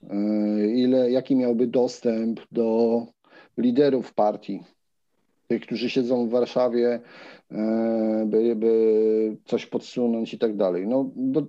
E, 0.09 0.15
ile, 0.67 1.11
jaki 1.11 1.35
miałby 1.35 1.67
dostęp 1.67 2.41
do 2.51 2.99
liderów 3.57 4.13
partii, 4.13 4.63
tych, 5.47 5.61
którzy 5.61 5.89
siedzą 5.89 6.27
w 6.27 6.31
Warszawie, 6.31 6.99
e, 7.51 8.25
by, 8.55 9.37
coś 9.45 9.65
podsunąć 9.65 10.33
i 10.33 10.39
tak 10.39 10.55
dalej. 10.55 10.87
No, 10.87 11.11
do, 11.15 11.47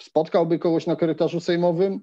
spotkałby 0.00 0.58
kogoś 0.58 0.86
na 0.86 0.96
korytarzu 0.96 1.40
sejmowym? 1.40 2.00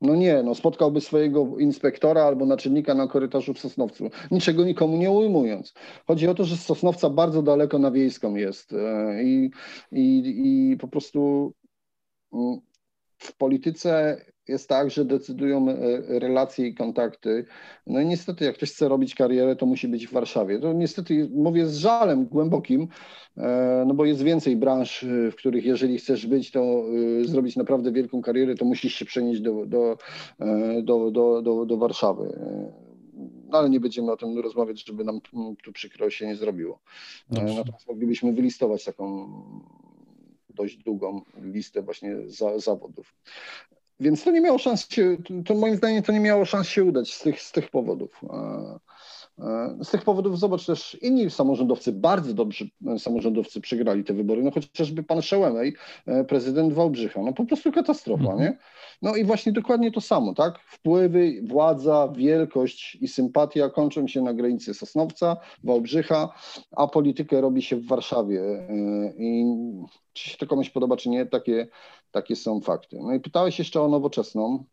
No 0.00 0.14
nie, 0.14 0.42
no 0.42 0.54
spotkałby 0.54 1.00
swojego 1.00 1.58
inspektora 1.58 2.24
albo 2.24 2.46
naczelnika 2.46 2.94
na 2.94 3.06
korytarzu 3.06 3.54
w 3.54 3.58
Sosnowcu, 3.58 4.10
niczego 4.30 4.64
nikomu 4.64 4.96
nie 4.96 5.10
ujmując. 5.10 5.74
Chodzi 6.06 6.28
o 6.28 6.34
to, 6.34 6.44
że 6.44 6.56
Sosnowca 6.56 7.10
bardzo 7.10 7.42
daleko 7.42 7.78
na 7.78 7.90
wiejską 7.90 8.34
jest 8.34 8.72
e, 8.72 9.22
i, 9.22 9.50
i, 9.92 10.34
i 10.72 10.76
po 10.76 10.88
prostu 10.88 11.52
mm, 12.32 12.60
w 13.18 13.36
polityce 13.36 14.24
jest 14.48 14.68
tak, 14.68 14.90
że 14.90 15.04
decydują 15.04 15.68
e, 15.68 16.18
relacje 16.18 16.66
i 16.66 16.74
kontakty. 16.74 17.44
No 17.86 18.00
i 18.00 18.06
niestety, 18.06 18.44
jak 18.44 18.54
ktoś 18.54 18.72
chce 18.72 18.88
robić 18.88 19.14
karierę, 19.14 19.56
to 19.56 19.66
musi 19.66 19.88
być 19.88 20.06
w 20.06 20.12
Warszawie. 20.12 20.58
To 20.58 20.72
niestety 20.72 21.30
mówię 21.34 21.66
z 21.66 21.76
żalem 21.76 22.26
głębokim, 22.26 22.88
e, 23.36 23.84
no 23.86 23.94
bo 23.94 24.04
jest 24.04 24.22
więcej 24.22 24.56
branż, 24.56 25.04
e, 25.04 25.30
w 25.30 25.36
których 25.36 25.64
jeżeli 25.64 25.98
chcesz 25.98 26.26
być, 26.26 26.50
to 26.50 26.84
zrobić 27.24 27.56
naprawdę 27.56 27.92
wielką 27.92 28.22
karierę, 28.22 28.54
to 28.54 28.64
musisz 28.64 28.94
się 28.94 29.04
przenieść 29.04 29.40
do, 29.40 29.66
do, 29.66 29.98
do, 30.82 31.10
do, 31.10 31.42
do, 31.42 31.66
do 31.66 31.76
Warszawy. 31.76 32.38
No 33.48 33.58
ale 33.58 33.70
nie 33.70 33.80
będziemy 33.80 34.12
o 34.12 34.16
tym 34.16 34.38
rozmawiać, 34.38 34.86
żeby 34.86 35.04
nam 35.04 35.20
tu 35.64 35.72
przykro 35.72 36.10
się 36.10 36.26
nie 36.26 36.36
zrobiło. 36.36 36.80
Dobrze. 37.30 37.54
Natomiast 37.54 37.88
moglibyśmy 37.88 38.32
wylistować 38.32 38.84
taką 38.84 39.28
dość 40.54 40.76
długą 40.76 41.20
listę 41.42 41.82
właśnie 41.82 42.16
za, 42.26 42.58
zawodów. 42.58 43.14
Więc 44.00 44.24
to 44.24 44.30
nie 44.30 44.40
miało 44.40 44.58
szans 44.58 44.88
się, 44.90 45.16
to 45.46 45.54
moim 45.54 45.76
zdaniem 45.76 46.02
to 46.02 46.12
nie 46.12 46.20
miało 46.20 46.44
szans 46.44 46.68
się 46.68 46.84
udać 46.84 47.14
z 47.14 47.22
tych, 47.22 47.42
z 47.42 47.52
tych 47.52 47.70
powodów. 47.70 48.20
Z 49.82 49.90
tych 49.90 50.02
powodów 50.02 50.38
zobacz 50.38 50.66
też 50.66 50.98
inni 51.02 51.30
samorządowcy, 51.30 51.92
bardzo 51.92 52.34
dobrzy 52.34 52.68
samorządowcy 52.98 53.60
przegrali 53.60 54.04
te 54.04 54.14
wybory, 54.14 54.42
no 54.42 54.50
chociażby 54.50 55.02
pan 55.02 55.22
Szełemej, 55.22 55.74
e, 56.06 56.24
prezydent 56.24 56.72
Wałbrzycha, 56.72 57.22
no 57.22 57.32
po 57.32 57.44
prostu 57.44 57.72
katastrofa, 57.72 58.22
mhm. 58.22 58.40
nie? 58.40 58.58
No 59.02 59.16
i 59.16 59.24
właśnie 59.24 59.52
dokładnie 59.52 59.92
to 59.92 60.00
samo, 60.00 60.34
tak? 60.34 60.58
Wpływy, 60.66 61.42
władza, 61.48 62.08
wielkość 62.16 62.98
i 63.00 63.08
sympatia 63.08 63.70
kończą 63.70 64.08
się 64.08 64.22
na 64.22 64.34
granicy 64.34 64.74
Sosnowca, 64.74 65.36
Wałbrzycha, 65.64 66.34
a 66.76 66.86
politykę 66.86 67.40
robi 67.40 67.62
się 67.62 67.76
w 67.76 67.86
Warszawie 67.86 68.40
e, 68.40 68.66
i 69.18 69.44
czy 70.12 70.30
się 70.30 70.36
to 70.38 70.46
komuś 70.46 70.70
podoba, 70.70 70.96
czy 70.96 71.08
nie, 71.08 71.26
takie, 71.26 71.68
takie 72.10 72.36
są 72.36 72.60
fakty. 72.60 72.98
No 73.02 73.14
i 73.14 73.20
pytałeś 73.20 73.58
jeszcze 73.58 73.82
o 73.82 73.88
nowoczesną. 73.88 74.64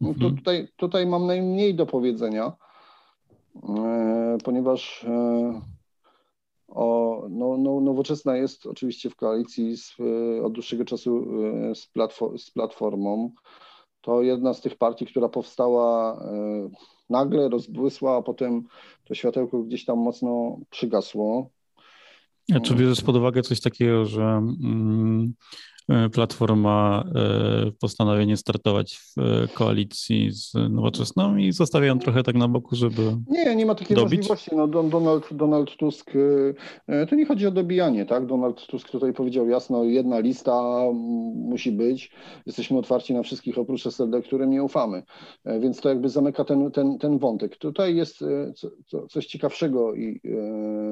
No 0.00 0.08
to 0.08 0.14
mhm. 0.14 0.36
tutaj, 0.36 0.68
tutaj 0.76 1.06
mam 1.06 1.26
najmniej 1.26 1.74
do 1.74 1.86
powiedzenia, 1.86 2.46
e, 2.46 2.71
ponieważ 4.44 5.04
e, 5.04 5.60
o, 6.68 7.22
no, 7.30 7.56
no, 7.56 7.80
nowoczesna 7.80 8.36
jest 8.36 8.66
oczywiście 8.66 9.10
w 9.10 9.16
koalicji 9.16 9.76
z, 9.76 9.96
e, 10.00 10.42
od 10.42 10.52
dłuższego 10.52 10.84
czasu 10.84 11.26
z, 11.74 11.86
platform, 11.86 12.38
z 12.38 12.50
Platformą. 12.50 13.30
To 14.00 14.22
jedna 14.22 14.54
z 14.54 14.60
tych 14.60 14.76
partii, 14.76 15.06
która 15.06 15.28
powstała 15.28 16.20
nagle, 17.10 17.48
rozbłysła, 17.48 18.16
a 18.16 18.22
potem 18.22 18.62
to 19.04 19.14
światełko 19.14 19.58
gdzieś 19.62 19.84
tam 19.84 19.98
mocno 19.98 20.58
przygasło. 20.70 21.50
A 22.54 22.60
czy 22.60 22.74
bierzesz 22.74 23.00
pod 23.00 23.16
uwagę 23.16 23.42
coś 23.42 23.60
takiego, 23.60 24.04
że 24.04 24.22
mm, 24.22 25.34
e, 25.88 26.08
Platforma 26.08 27.04
e, 27.14 27.72
postanawia 27.80 28.24
nie 28.24 28.36
startować 28.36 28.94
w 28.94 29.18
e, 29.18 29.48
koalicji 29.48 30.30
z 30.30 30.52
Nowoczesną 30.70 31.36
i 31.36 31.52
zostawiają 31.52 31.98
trochę 31.98 32.22
tak 32.22 32.34
na 32.34 32.48
boku, 32.48 32.76
żeby. 32.76 33.02
Nie, 33.28 33.56
nie 33.56 33.66
ma 33.66 33.74
takiej 33.74 33.96
dobić. 33.96 34.18
możliwości. 34.18 34.50
No, 34.56 34.68
Donald, 34.68 35.28
Donald 35.30 35.76
Tusk, 35.76 36.10
to 37.08 37.16
nie 37.16 37.26
chodzi 37.26 37.46
o 37.46 37.50
dobijanie, 37.50 38.06
tak? 38.06 38.26
Donald 38.26 38.66
Tusk 38.66 38.90
tutaj 38.90 39.12
powiedział 39.12 39.48
jasno, 39.48 39.84
jedna 39.84 40.18
lista 40.18 40.62
musi 41.34 41.72
być. 41.72 42.10
Jesteśmy 42.46 42.78
otwarci 42.78 43.14
na 43.14 43.22
wszystkich 43.22 43.58
oprócz 43.58 43.86
SLD, 43.86 44.22
którym 44.22 44.50
nie 44.50 44.62
ufamy. 44.62 45.02
Więc 45.60 45.80
to 45.80 45.88
jakby 45.88 46.08
zamyka 46.08 46.44
ten, 46.44 46.70
ten, 46.70 46.98
ten 46.98 47.18
wątek. 47.18 47.56
Tutaj 47.56 47.96
jest 47.96 48.24
coś 49.10 49.26
ciekawszego 49.26 49.94
i 49.94 50.20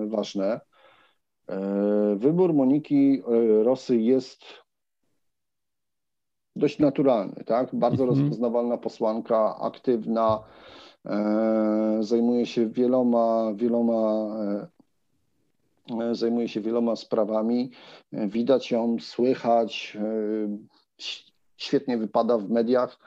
ważne 0.07 0.61
wybór 2.17 2.55
Moniki 2.55 3.23
e, 3.27 3.65
Rosy 3.65 3.97
jest 3.97 4.45
dość 6.57 6.79
naturalny, 6.79 7.45
tak? 7.47 7.69
Bardzo 7.73 8.05
mhm. 8.05 8.21
rozpoznawalna 8.21 8.79
posłanka, 8.79 9.57
aktywna, 9.57 10.41
e, 11.07 11.99
zajmuje 12.01 12.47
się 12.47 12.67
wieloma, 12.67 13.53
wieloma 13.55 14.31
zajmuje 16.13 16.49
się 16.49 16.61
wieloma 16.61 16.97
sprawami. 16.97 17.71
Widać 18.13 18.71
ją, 18.71 18.97
słychać, 19.01 19.99
świetnie 21.57 21.99
wypada 21.99 22.39
w 22.39 22.51
mediach, 22.51 22.99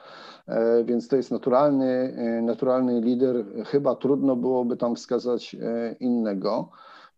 więc 0.84 1.08
to 1.08 1.16
jest 1.16 1.30
naturalny, 1.30 2.16
naturalny 2.42 3.00
lider. 3.00 3.44
Chyba 3.66 3.94
trudno 3.94 4.36
byłoby 4.36 4.76
tam 4.76 4.96
wskazać 4.96 5.56
innego. 6.00 6.70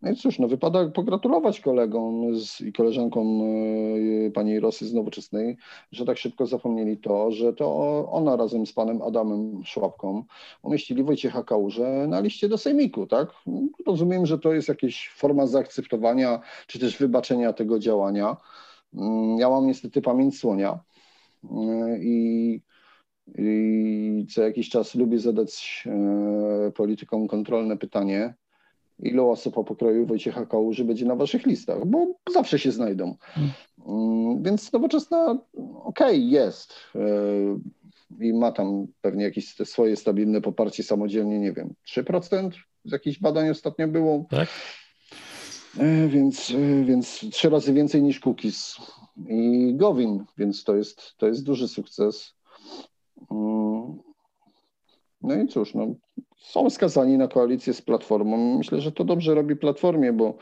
No 0.07 0.13
i 0.13 0.17
cóż, 0.17 0.39
no 0.39 0.49
wypada 0.49 0.89
pogratulować 0.89 1.61
kolegom 1.61 2.39
z, 2.39 2.61
i 2.61 2.73
koleżankom 2.73 3.43
y, 3.43 4.31
pani 4.35 4.61
Rosy 4.61 4.87
z 4.87 4.95
Nowoczesnej, 4.95 5.57
że 5.93 6.05
tak 6.05 6.19
szybko 6.19 6.47
zapomnieli 6.47 6.99
to, 6.99 7.31
że 7.31 7.53
to 7.53 7.69
ona 8.11 8.37
razem 8.37 8.67
z 8.67 8.73
panem 8.73 9.03
Adamem 9.03 9.65
Szłapką 9.65 10.25
umieścili 10.63 11.03
Wojciecha 11.03 11.43
Kałużę 11.43 12.07
na 12.09 12.21
liście 12.21 12.49
do 12.49 12.59
sejmiku, 12.59 13.07
tak? 13.07 13.29
Rozumiem, 13.87 14.27
że 14.27 14.39
to 14.39 14.53
jest 14.53 14.69
jakaś 14.69 15.09
forma 15.17 15.47
zaakceptowania, 15.47 16.41
czy 16.67 16.79
też 16.79 16.99
wybaczenia 16.99 17.53
tego 17.53 17.79
działania. 17.79 18.37
Mm, 18.95 19.39
ja 19.39 19.51
mam 19.51 19.67
niestety 19.67 20.03
pamięć 20.03 20.39
słonia 20.39 20.81
y, 21.45 21.49
i 22.01 22.61
i 23.39 24.27
co 24.35 24.43
jakiś 24.43 24.69
czas 24.69 24.95
lubię 24.95 25.19
zadać 25.19 25.85
e, 25.87 26.73
politykom 26.73 27.29
kontrolne 27.29 27.77
pytanie, 27.77 28.35
ilu 28.99 29.31
osób 29.31 29.59
o 29.59 29.65
pokroju 29.65 30.07
Wojciecha 30.07 30.47
Kałuży 30.47 30.85
będzie 30.85 31.07
na 31.07 31.17
waszych 31.17 31.47
listach, 31.47 31.87
bo 31.87 32.07
zawsze 32.33 32.59
się 32.59 32.73
znajdą. 32.73 33.17
Mm, 33.87 34.43
więc 34.43 34.73
nowoczesna, 34.73 35.39
okej, 35.85 36.17
okay, 36.17 36.17
jest 36.17 36.75
i 38.21 38.33
ma 38.33 38.53
tam 38.53 38.87
pewnie 39.01 39.25
jakieś 39.25 39.55
swoje 39.55 39.97
stabilne 39.97 40.41
poparcie 40.41 40.83
samodzielnie, 40.83 41.39
nie 41.39 41.53
wiem, 41.53 41.75
3% 41.89 42.51
z 42.85 42.93
jakichś 42.93 43.19
badań 43.19 43.51
ostatnio 43.51 43.89
było. 43.89 44.25
Tak. 44.31 44.49
E, 45.79 46.09
więc, 46.09 46.51
e, 46.51 46.85
więc 46.85 47.25
trzy 47.31 47.51
razy 47.51 47.73
więcej 47.73 48.03
niż 48.03 48.21
Cookies 48.21 48.77
i 49.29 49.73
Gowin, 49.75 50.25
więc 50.39 50.65
to 50.65 50.77
jest, 50.77 51.17
to 51.17 51.27
jest 51.27 51.45
duży 51.45 51.69
sukces. 51.69 52.35
Mm. 53.31 53.99
No 55.23 55.35
i 55.35 55.49
cóż, 55.49 55.75
no, 55.75 55.95
są 56.37 56.71
skazani 56.71 57.19
na 57.19 57.29
koalicję 57.29 57.75
z 57.75 57.83
Platformą. 57.83 58.59
Myślę, 58.59 58.81
że 58.81 58.93
to 58.93 59.05
dobrze 59.05 59.35
robi 59.35 59.57
Platformie, 59.57 60.13
bo 60.13 60.35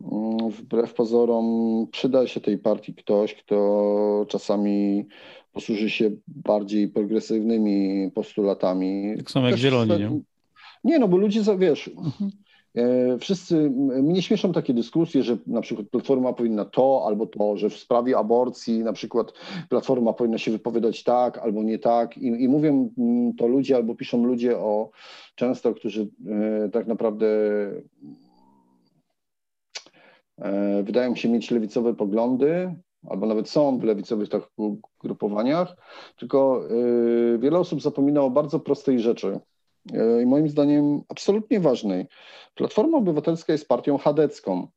mm, 0.00 0.50
wbrew 0.50 0.94
pozorom 0.94 1.46
przyda 1.90 2.26
się 2.26 2.40
tej 2.40 2.58
partii 2.58 2.94
ktoś, 2.94 3.34
kto 3.34 4.26
czasami 4.28 5.06
posłuży 5.52 5.90
się 5.90 6.10
bardziej 6.26 6.88
progresywnymi 6.88 8.10
postulatami. 8.10 9.14
Tak 9.16 9.30
samo 9.30 9.46
jak 9.46 9.54
Też, 9.54 9.60
zieloni, 9.60 9.98
nie? 9.98 10.20
Nie, 10.84 10.98
no 10.98 11.08
bo 11.08 11.16
ludzie, 11.16 11.40
wiesz, 11.58 11.88
mhm. 11.88 12.30
E, 12.74 13.18
wszyscy, 13.18 13.70
mnie 14.02 14.22
śmieszą 14.22 14.52
takie 14.52 14.74
dyskusje, 14.74 15.22
że 15.22 15.36
na 15.46 15.60
przykład 15.60 15.88
Platforma 15.88 16.32
powinna 16.32 16.64
to 16.64 17.02
albo 17.06 17.26
to, 17.26 17.56
że 17.56 17.70
w 17.70 17.76
sprawie 17.76 18.18
aborcji 18.18 18.84
na 18.84 18.92
przykład 18.92 19.32
Platforma 19.68 20.12
powinna 20.12 20.38
się 20.38 20.50
wypowiadać 20.50 21.02
tak 21.02 21.38
albo 21.38 21.62
nie 21.62 21.78
tak. 21.78 22.18
I, 22.18 22.26
i 22.26 22.48
mówią 22.48 22.90
to 23.38 23.46
ludzie 23.46 23.76
albo 23.76 23.94
piszą 23.94 24.24
ludzie 24.24 24.58
o 24.58 24.90
często, 25.34 25.74
którzy 25.74 26.08
e, 26.26 26.68
tak 26.68 26.86
naprawdę 26.86 27.26
e, 30.38 30.82
wydają 30.82 31.14
się 31.14 31.28
mieć 31.28 31.50
lewicowe 31.50 31.94
poglądy, 31.94 32.74
albo 33.08 33.26
nawet 33.26 33.48
są 33.48 33.78
w 33.78 33.84
lewicowych 33.84 34.28
tak 34.28 34.50
grupowaniach, 35.00 35.76
tylko 36.16 36.62
wiele 37.38 37.58
osób 37.58 37.82
zapomina 37.82 38.20
o 38.20 38.30
bardzo 38.30 38.60
prostej 38.60 39.00
rzeczy 39.00 39.40
i 40.22 40.26
moim 40.26 40.48
zdaniem 40.48 41.02
absolutnie 41.08 41.60
ważnej. 41.60 42.06
Platforma 42.54 42.98
Obywatelska 42.98 43.52
jest 43.52 43.68
partią 43.68 43.98
chadecką. 43.98 44.68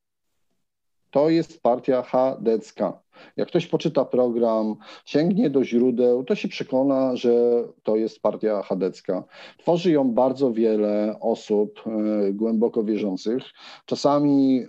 To 1.11 1.29
jest 1.29 1.61
partia 1.61 2.01
chadecka. 2.01 3.07
Jak 3.37 3.47
ktoś 3.47 3.67
poczyta 3.67 4.05
program, 4.05 4.75
sięgnie 5.05 5.49
do 5.49 5.63
źródeł, 5.63 6.23
to 6.23 6.35
się 6.35 6.47
przekona, 6.47 7.15
że 7.15 7.63
to 7.83 7.95
jest 7.95 8.21
partia 8.21 8.61
chadecka. 8.61 9.23
Tworzy 9.57 9.91
ją 9.91 10.11
bardzo 10.11 10.53
wiele 10.53 11.15
osób 11.19 11.83
e, 11.85 12.33
głęboko 12.33 12.83
wierzących. 12.83 13.43
Czasami, 13.85 14.61
e, 14.61 14.67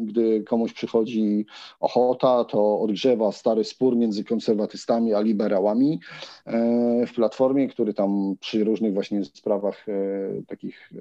gdy 0.00 0.42
komuś 0.42 0.72
przychodzi 0.72 1.46
ochota, 1.80 2.44
to 2.44 2.80
odgrzewa 2.80 3.32
stary 3.32 3.64
spór 3.64 3.96
między 3.96 4.24
konserwatystami 4.24 5.14
a 5.14 5.20
liberałami 5.20 6.00
e, 6.46 7.06
w 7.06 7.14
platformie, 7.14 7.68
który 7.68 7.94
tam 7.94 8.34
przy 8.40 8.64
różnych 8.64 8.94
właśnie 8.94 9.24
sprawach 9.24 9.86
takich 10.46 10.92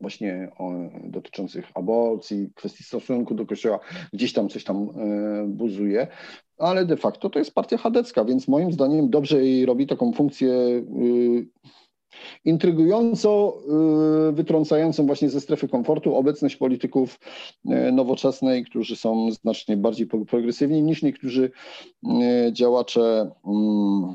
właśnie 0.00 0.48
o, 0.58 0.72
dotyczących 1.04 1.70
aborcji, 1.74 2.50
kwestii 2.54 2.84
stosunku 2.84 3.34
do 3.34 3.46
kościoła, 3.46 3.78
gdzieś 4.12 4.32
tam 4.32 4.48
coś 4.48 4.64
tam 4.64 4.76
e, 4.76 5.46
buzuje, 5.48 6.06
ale 6.58 6.84
de 6.84 6.96
facto 6.96 7.30
to 7.30 7.38
jest 7.38 7.54
partia 7.54 7.76
chadecka, 7.76 8.24
więc 8.24 8.48
moim 8.48 8.72
zdaniem 8.72 9.10
dobrze 9.10 9.44
jej 9.44 9.66
robi 9.66 9.86
taką 9.86 10.12
funkcję 10.12 10.52
y, 10.52 11.46
intrygująco 12.44 13.58
y, 14.28 14.32
wytrącającą 14.32 15.06
właśnie 15.06 15.30
ze 15.30 15.40
strefy 15.40 15.68
komfortu 15.68 16.16
obecność 16.16 16.56
polityków 16.56 17.20
e, 17.68 17.92
nowoczesnej, 17.92 18.64
którzy 18.64 18.96
są 18.96 19.30
znacznie 19.30 19.76
bardziej 19.76 20.06
progresywni 20.06 20.82
niż 20.82 21.02
niektórzy 21.02 21.50
e, 22.04 22.52
działacze 22.52 23.30
mm, 23.46 24.14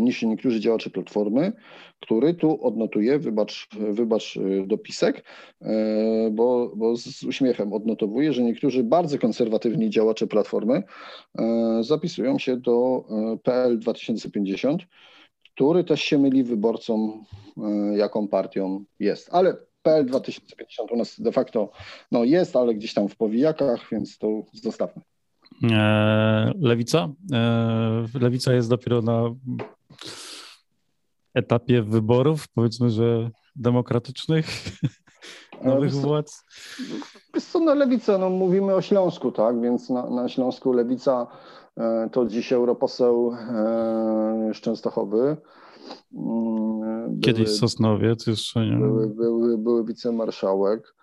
niż 0.00 0.22
niektórzy 0.22 0.60
działacze 0.60 0.90
Platformy, 0.90 1.52
który 2.00 2.34
tu 2.34 2.66
odnotuje, 2.66 3.18
wybacz, 3.18 3.68
wybacz 3.72 4.36
y, 4.36 4.64
dopisek, 4.66 5.24
y, 5.62 5.66
bo, 6.30 6.72
bo 6.76 6.96
z 6.96 7.24
uśmiechem 7.24 7.72
odnotowuje, 7.72 8.32
że 8.32 8.42
niektórzy 8.42 8.84
bardzo 8.84 9.18
konserwatywni 9.18 9.90
działacze 9.90 10.26
Platformy 10.26 10.82
zapisują 11.80 12.38
się 12.38 12.56
do 12.56 13.04
PL 13.42 13.78
2050, 13.78 14.82
który 15.54 15.84
też 15.84 16.02
się 16.02 16.18
myli 16.18 16.44
wyborcom, 16.44 17.24
jaką 17.96 18.28
partią 18.28 18.84
jest. 19.00 19.28
Ale 19.32 19.56
PL 19.82 20.06
2050 20.06 20.92
u 20.92 20.96
nas 20.96 21.20
de 21.20 21.32
facto 21.32 21.70
no 22.12 22.24
jest, 22.24 22.56
ale 22.56 22.74
gdzieś 22.74 22.94
tam 22.94 23.08
w 23.08 23.16
powijakach, 23.16 23.88
więc 23.92 24.18
to 24.18 24.42
zostawmy. 24.52 25.02
E, 25.64 26.52
lewica? 26.60 27.08
E, 27.32 28.04
lewica 28.20 28.52
jest 28.52 28.68
dopiero 28.68 29.02
na 29.02 29.22
etapie 31.34 31.82
wyborów, 31.82 32.48
powiedzmy, 32.48 32.90
że 32.90 33.30
demokratycznych, 33.56 34.46
nowych 35.64 35.92
władz? 35.92 36.44
Jest 37.34 37.52
to 37.52 37.60
na 37.60 37.74
lewicę, 37.74 38.18
no 38.18 38.30
mówimy 38.30 38.74
o 38.74 38.82
Śląsku, 38.82 39.32
tak, 39.32 39.60
więc 39.60 39.90
na, 39.90 40.10
na 40.10 40.28
Śląsku 40.28 40.72
lewica 40.72 41.26
e, 41.76 42.08
to 42.12 42.26
dziś 42.26 42.52
europoseł 42.52 43.32
Szczęstochowy. 44.52 45.36
Mm, 46.14 47.20
Kiedyś 47.20 47.48
Sosnowiec 47.48 48.26
jeszcze, 48.26 48.66
nie? 48.66 48.76
Były, 48.76 49.06
były, 49.06 49.58
były 49.58 49.84
wicemarszałek. 49.84 50.94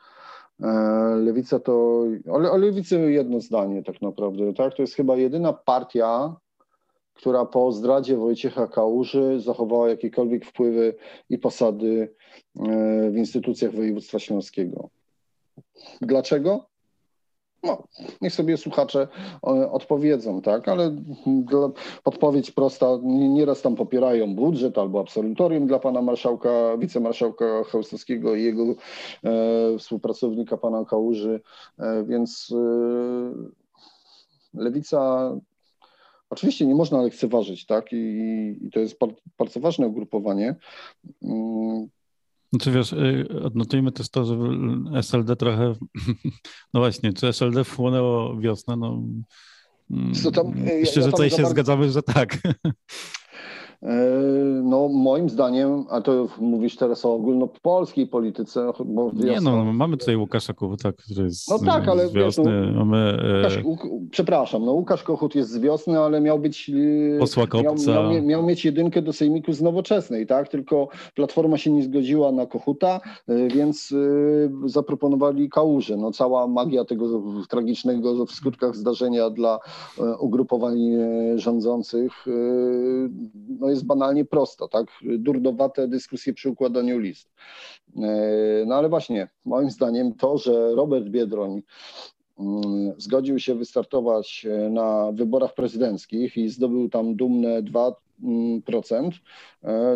E, 0.64 0.68
lewica 1.16 1.60
to, 1.60 2.04
ale 2.34 2.52
o 2.52 2.58
lewicy 2.58 3.12
jedno 3.12 3.42
zdanie 3.42 3.84
tak 3.84 4.02
naprawdę, 4.02 4.54
tak? 4.54 4.76
To 4.76 4.82
jest 4.82 4.96
chyba 4.96 5.16
jedyna 5.16 5.54
partia, 5.54 6.36
która 7.14 7.46
po 7.46 7.72
zdradzie 7.72 8.18
Wojciecha 8.18 8.68
Kałuży 8.68 9.40
zachowała 9.40 9.90
jakiekolwiek 9.90 10.46
wpływy 10.46 10.96
i 11.30 11.38
posady 11.38 12.16
e, 12.56 13.12
w 13.12 13.18
instytucjach 13.18 13.72
województwa 13.72 14.20
śląskiego. 14.20 14.90
Dlaczego? 16.02 16.75
No, 17.66 17.84
niech 18.22 18.34
sobie 18.34 18.58
słuchacze 18.58 19.08
e, 19.48 19.72
odpowiedzą, 19.72 20.42
tak, 20.42 20.68
ale 20.68 20.96
odpowiedź 22.06 22.52
prosta, 22.52 22.88
nieraz 23.04 23.62
tam 23.62 23.76
popierają 23.76 24.36
budżet 24.36 24.78
albo 24.78 25.00
absolutorium 25.00 25.68
dla 25.68 25.80
pana 25.80 26.02
marszałka, 26.02 26.78
wicemarszałka 26.78 27.64
Chełstowskiego 27.64 28.36
i 28.36 28.44
jego 28.44 28.64
e, 28.64 28.76
współpracownika 29.80 30.58
pana 30.58 30.86
Kałuży, 30.86 31.42
e, 31.80 32.04
więc 32.04 32.54
e, 32.56 32.62
lewica 34.54 35.32
Oczywiście 36.30 36.66
nie 36.66 36.76
można 36.76 37.02
lekceważyć, 37.02 37.66
tak? 37.66 37.94
I, 37.94 37.98
i 38.62 38.72
to 38.72 38.80
jest 38.80 38.98
bardzo 39.38 39.60
ważne 39.60 39.88
ugrupowanie. 39.88 40.56
Mm. 42.54 42.62
Znaczy 42.62 42.72
wiesz, 42.72 42.94
y, 42.94 43.42
odnotujmy 43.44 43.92
też 43.92 44.10
to, 44.10 44.26
że 44.26 44.36
SLD 45.00 45.36
trochę, 45.36 45.74
no 46.74 46.80
właśnie, 46.80 47.14
czy 47.14 47.28
SLD 47.28 47.64
wchłonęło 47.64 48.38
wiosnę, 48.38 48.78
no 48.78 49.02
co 50.24 50.32
tam, 50.32 50.48
myślę, 50.56 50.72
ja, 50.72 51.02
ja 51.02 51.02
że 51.02 51.12
tutaj 51.12 51.30
się 51.30 51.36
bardzo... 51.36 51.52
zgadzamy, 51.52 51.92
że 51.92 52.04
tak. 52.04 52.38
E, 53.84 53.88
no 54.64 54.90
moim 54.90 55.30
zdaniem, 55.30 55.86
a 55.90 56.02
to 56.02 56.28
mówisz 56.40 56.76
teraz 56.76 57.06
o 57.06 57.14
ogólnopolskiej 57.14 58.08
polityce, 58.08 58.72
bo 58.86 59.12
Nie 59.14 59.42
no, 59.42 59.74
mamy 59.74 59.98
tutaj 59.98 60.16
Łukasza 60.16 60.54
Kochuta, 60.54 60.92
który 60.92 61.24
jest 61.24 61.50
no 61.50 61.60
tak, 61.60 61.88
ale 61.88 62.08
z 62.08 62.14
wiosny. 62.14 62.44
Wiesz, 62.44 62.74
no, 62.76 62.86
mamy, 62.86 62.98
e, 62.98 63.64
Łukasz, 63.64 63.90
przepraszam, 64.12 64.66
no 64.66 64.72
Łukasz 64.72 65.04
Kochut 65.04 65.36
jest 65.36 65.52
z 65.52 65.60
wiosny, 65.60 66.00
ale 66.00 66.22
miał 66.22 66.40
być 66.40 66.72
e, 67.16 67.20
posła 67.20 67.48
Kopca. 67.48 67.92
Miał, 67.92 68.12
miał, 68.12 68.24
miał, 68.24 68.44
mieć 68.44 68.66
jedynkę 68.66 69.02
do 69.02 69.14
sejmiku 69.14 69.54
z 69.54 69.62
nowoczesnej, 69.62 70.28
tak? 70.28 70.50
Tylko 70.50 70.88
Platforma 71.16 71.58
się 71.58 71.72
nie 71.72 71.84
zgodziła 71.84 72.32
na 72.32 72.46
Kochuta, 72.46 73.00
więc 73.28 73.94
zaproponowali 74.66 75.50
Kałużę. 75.50 75.98
No 75.98 76.12
cała 76.12 76.48
magia 76.48 76.86
tego 76.86 77.22
tragicznego 77.50 78.26
w 78.26 78.32
skutkach 78.32 78.76
zdarzenia 78.76 79.30
dla 79.30 79.60
ugrupowań 80.20 80.80
rządzących 81.36 82.26
no 83.60 83.65
jest 83.70 83.86
banalnie 83.86 84.26
prosto, 84.26 84.68
tak? 84.68 84.88
Durdowate 85.02 85.88
dyskusje 85.88 86.34
przy 86.34 86.50
układaniu 86.50 87.00
list. 87.00 87.34
E, 87.98 88.64
no 88.68 88.76
ale 88.76 88.90
właśnie, 88.90 89.30
moim 89.46 89.72
zdaniem 89.72 90.14
to, 90.14 90.38
że 90.38 90.76
Robert 90.76 91.06
Biedroń 91.06 91.62
mm, 92.40 92.94
zgodził 92.98 93.40
się 93.40 93.56
wystartować 93.56 94.46
e, 94.50 94.70
na 94.70 95.12
wyborach 95.12 95.54
prezydenckich 95.54 96.38
i 96.38 96.50
zdobył 96.50 96.90
tam 96.90 97.16
dumne 97.16 97.62
2 97.64 97.92
E, 97.92 98.05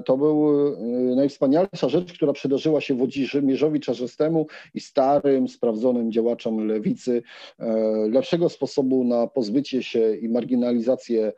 to 0.06 0.18
był 0.18 0.68
e, 0.68 1.16
najwspanialsza 1.16 1.90
rzecz, 1.90 2.14
która 2.14 2.34
przydarzyła 2.34 2.82
się 2.82 2.94
Włodzimierzowi 2.94 3.80
Czarzastemu 3.80 4.48
i 4.74 4.80
starym, 4.80 5.48
sprawdzonym 5.48 6.12
działaczom 6.12 6.68
lewicy. 6.68 7.24
E, 7.60 7.68
lepszego 8.12 8.50
sposobu 8.50 9.04
na 9.04 9.28
pozbycie 9.28 9.84
się 9.84 10.16
i 10.16 10.30
marginalizację 10.30 11.34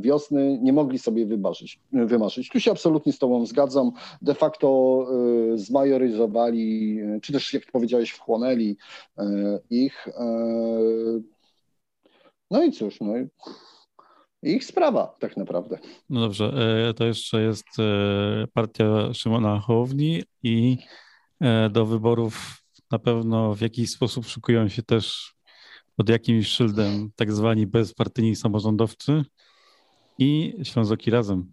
wiosny 0.00 0.58
nie 0.62 0.72
mogli 0.72 0.98
sobie 0.98 1.26
wymarzyć. 1.26 1.80
wymarzyć. 1.92 2.48
Tu 2.48 2.60
się 2.60 2.70
absolutnie 2.70 3.12
z 3.12 3.18
Tobą 3.18 3.46
zgadzam. 3.46 3.92
De 4.22 4.34
facto 4.34 5.06
zmajoryzowali, 5.54 6.98
czy 7.22 7.32
też 7.32 7.54
jak 7.54 7.72
powiedziałeś, 7.72 8.10
wchłonęli 8.10 8.76
ich. 9.70 10.08
No 12.50 12.64
i 12.64 12.72
cóż, 12.72 13.00
no 13.00 13.12
ich 14.46 14.64
sprawa 14.64 15.14
tak 15.18 15.36
naprawdę. 15.36 15.78
No 16.10 16.20
dobrze, 16.20 16.52
e, 16.88 16.94
to 16.94 17.04
jeszcze 17.04 17.42
jest 17.42 17.66
e, 17.78 18.46
partia 18.52 19.14
Szymona 19.14 19.60
Hołowni 19.60 20.22
i 20.42 20.76
e, 21.40 21.70
do 21.70 21.86
wyborów 21.86 22.62
na 22.90 22.98
pewno 22.98 23.54
w 23.54 23.60
jakiś 23.60 23.90
sposób 23.90 24.26
szykują 24.26 24.68
się 24.68 24.82
też 24.82 25.34
pod 25.96 26.08
jakimś 26.08 26.48
szyldem 26.48 27.10
tak 27.16 27.32
zwani 27.32 27.66
bezpartyjni 27.66 28.36
samorządowcy 28.36 29.24
i 30.18 30.54
Ślązoki 30.62 31.10
Razem. 31.10 31.52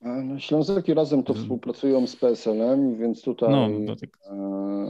No, 0.00 0.38
Ślązoki 0.38 0.94
Razem 0.94 1.22
to 1.22 1.34
współpracują 1.34 2.06
z 2.06 2.16
PSL-em, 2.16 2.96
więc 2.96 3.22
tutaj 3.22 3.50
no, 3.50 3.68
no 3.68 3.96
tak. 3.96 4.10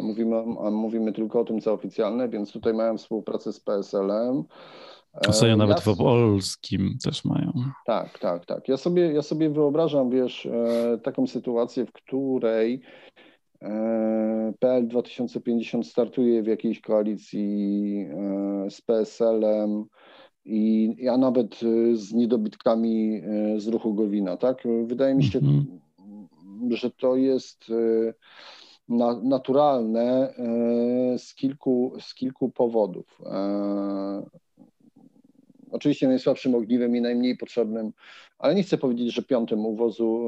mówimy, 0.02 0.42
mówimy 0.70 1.12
tylko 1.12 1.40
o 1.40 1.44
tym, 1.44 1.60
co 1.60 1.72
oficjalne, 1.72 2.28
więc 2.28 2.52
tutaj 2.52 2.74
mają 2.74 2.98
współpracę 2.98 3.52
z 3.52 3.60
PSL-em. 3.60 4.44
Sobie 5.30 5.56
nawet 5.56 5.86
ja, 5.86 5.92
w 5.92 5.96
polskim 5.96 6.98
też 7.04 7.24
mają. 7.24 7.52
Tak, 7.86 8.18
tak, 8.18 8.46
tak. 8.46 8.68
Ja 8.68 8.76
sobie, 8.76 9.12
ja 9.12 9.22
sobie 9.22 9.50
wyobrażam, 9.50 10.10
wiesz, 10.10 10.46
e, 10.46 10.98
taką 11.02 11.26
sytuację, 11.26 11.86
w 11.86 11.92
której 11.92 12.80
e, 13.62 14.52
PL 14.58 14.88
2050 14.88 15.86
startuje 15.86 16.42
w 16.42 16.46
jakiejś 16.46 16.80
koalicji 16.80 18.06
e, 18.10 18.70
z 18.70 18.80
PSL-em 18.80 19.84
i 20.44 21.08
a 21.08 21.16
nawet 21.16 21.60
z 21.94 22.12
niedobitkami 22.12 23.22
z 23.56 23.66
ruchu 23.66 23.94
Gowina, 23.94 24.36
tak? 24.36 24.62
Wydaje 24.84 25.14
mi 25.14 25.24
się, 25.24 25.38
mm 25.38 25.60
-hmm. 25.60 26.76
że 26.76 26.90
to 26.90 27.16
jest 27.16 27.64
naturalne 29.22 30.34
z 31.18 31.34
kilku, 31.34 31.92
z 32.00 32.14
kilku 32.14 32.50
powodów. 32.50 33.20
Oczywiście 35.72 36.08
najsłabszym 36.08 36.54
ogniwem 36.54 36.96
i 36.96 37.00
najmniej 37.00 37.36
potrzebnym, 37.36 37.92
ale 38.42 38.54
nie 38.54 38.62
chcę 38.62 38.78
powiedzieć, 38.78 39.14
że 39.14 39.22
piątym 39.22 39.66
uwozu 39.66 40.20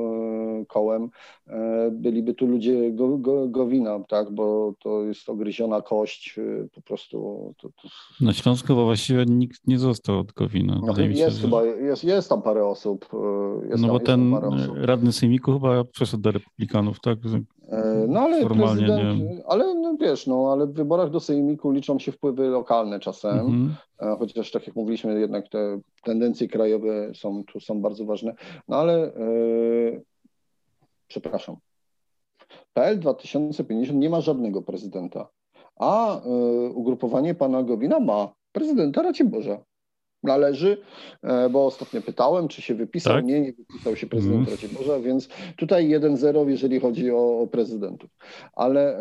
e, 0.60 0.64
kołem 0.66 1.10
e, 1.46 1.90
byliby 1.90 2.34
tu 2.34 2.46
ludzie 2.46 2.92
go, 2.92 3.18
go, 3.18 3.48
Gowina, 3.48 4.00
tak, 4.08 4.30
bo 4.30 4.74
to 4.78 5.02
jest 5.02 5.28
ogryziona 5.28 5.82
kość, 5.82 6.38
e, 6.38 6.68
po 6.74 6.80
prostu. 6.80 7.54
To, 7.58 7.68
to... 7.68 7.88
Na 8.20 8.32
Śląsku 8.32 8.74
bo 8.74 8.84
właściwie 8.84 9.24
nikt 9.24 9.66
nie 9.66 9.78
został 9.78 10.18
od 10.18 10.32
Gowina. 10.32 10.80
No, 10.86 11.02
jest, 11.02 11.36
się, 11.36 11.42
chyba, 11.42 11.64
jest, 11.64 12.04
jest 12.04 12.28
tam 12.28 12.42
parę 12.42 12.66
osób. 12.66 13.08
Jest 13.70 13.82
no 13.82 14.00
tam, 14.00 14.30
bo 14.30 14.40
ten 14.40 14.70
radny 14.74 15.12
sejmiku 15.12 15.52
chyba 15.52 15.84
przeszedł 15.84 16.22
do 16.22 16.30
republikanów, 16.30 17.00
tak? 17.00 17.18
No 18.08 18.20
ale 18.20 18.42
Formalnie 18.42 18.86
prezydent, 18.86 19.42
ale 19.46 19.74
no, 19.74 19.96
wiesz, 20.00 20.26
no, 20.26 20.52
ale 20.52 20.66
w 20.66 20.72
wyborach 20.72 21.10
do 21.10 21.20
sejmiku 21.20 21.70
liczą 21.70 21.98
się 21.98 22.12
wpływy 22.12 22.48
lokalne 22.48 23.00
czasem, 23.00 23.38
mhm. 23.38 23.76
chociaż 24.18 24.50
tak 24.50 24.66
jak 24.66 24.76
mówiliśmy, 24.76 25.20
jednak 25.20 25.48
te 25.48 25.80
tendencje 26.02 26.48
krajowe 26.48 27.10
są 27.14 27.44
tu 27.44 27.60
są 27.60 27.80
bardzo 27.80 28.03
ważne. 28.04 28.34
No 28.68 28.76
ale 28.76 29.12
yy, 29.18 30.02
przepraszam. 31.08 31.56
PL 32.72 32.98
2050 32.98 33.98
nie 33.98 34.10
ma 34.10 34.20
żadnego 34.20 34.62
prezydenta, 34.62 35.28
a 35.76 36.20
yy, 36.24 36.70
ugrupowanie 36.70 37.34
pana 37.34 37.62
Gowina 37.62 38.00
ma 38.00 38.34
prezydenta 38.52 39.02
Raciborza 39.02 39.64
należy, 40.24 40.78
e, 41.22 41.48
bo 41.48 41.66
ostatnio 41.66 42.02
pytałem, 42.02 42.48
czy 42.48 42.62
się 42.62 42.74
wypisał. 42.74 43.14
Tak? 43.14 43.24
Nie, 43.24 43.40
nie 43.40 43.52
wypisał 43.52 43.96
się 43.96 44.06
prezydent 44.06 44.48
mm. 44.48 44.50
Raciborza, 44.50 45.00
więc 45.00 45.28
tutaj 45.56 45.88
1-0, 45.88 46.48
jeżeli 46.48 46.80
chodzi 46.80 47.10
o, 47.10 47.40
o 47.40 47.46
prezydentów. 47.46 48.10
Ale 48.52 48.98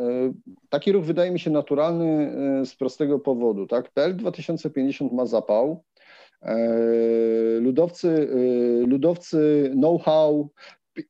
taki 0.69 0.91
ruch 0.91 1.03
wydaje 1.03 1.31
mi 1.31 1.39
się 1.39 1.51
naturalny 1.51 2.31
z 2.65 2.75
prostego 2.75 3.19
powodu. 3.19 3.67
Tak? 3.67 3.91
PL 3.91 4.15
2050 4.15 5.13
ma 5.13 5.25
zapał. 5.25 5.83
Ludowcy, 7.59 8.07
ludowcy 8.87 9.71
know-how, 9.75 10.49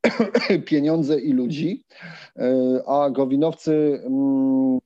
pieniądze 0.66 1.20
i 1.20 1.34
ludzi, 1.34 1.86
a 2.88 3.10
gowinowcy 3.10 4.02
mm, 4.06 4.80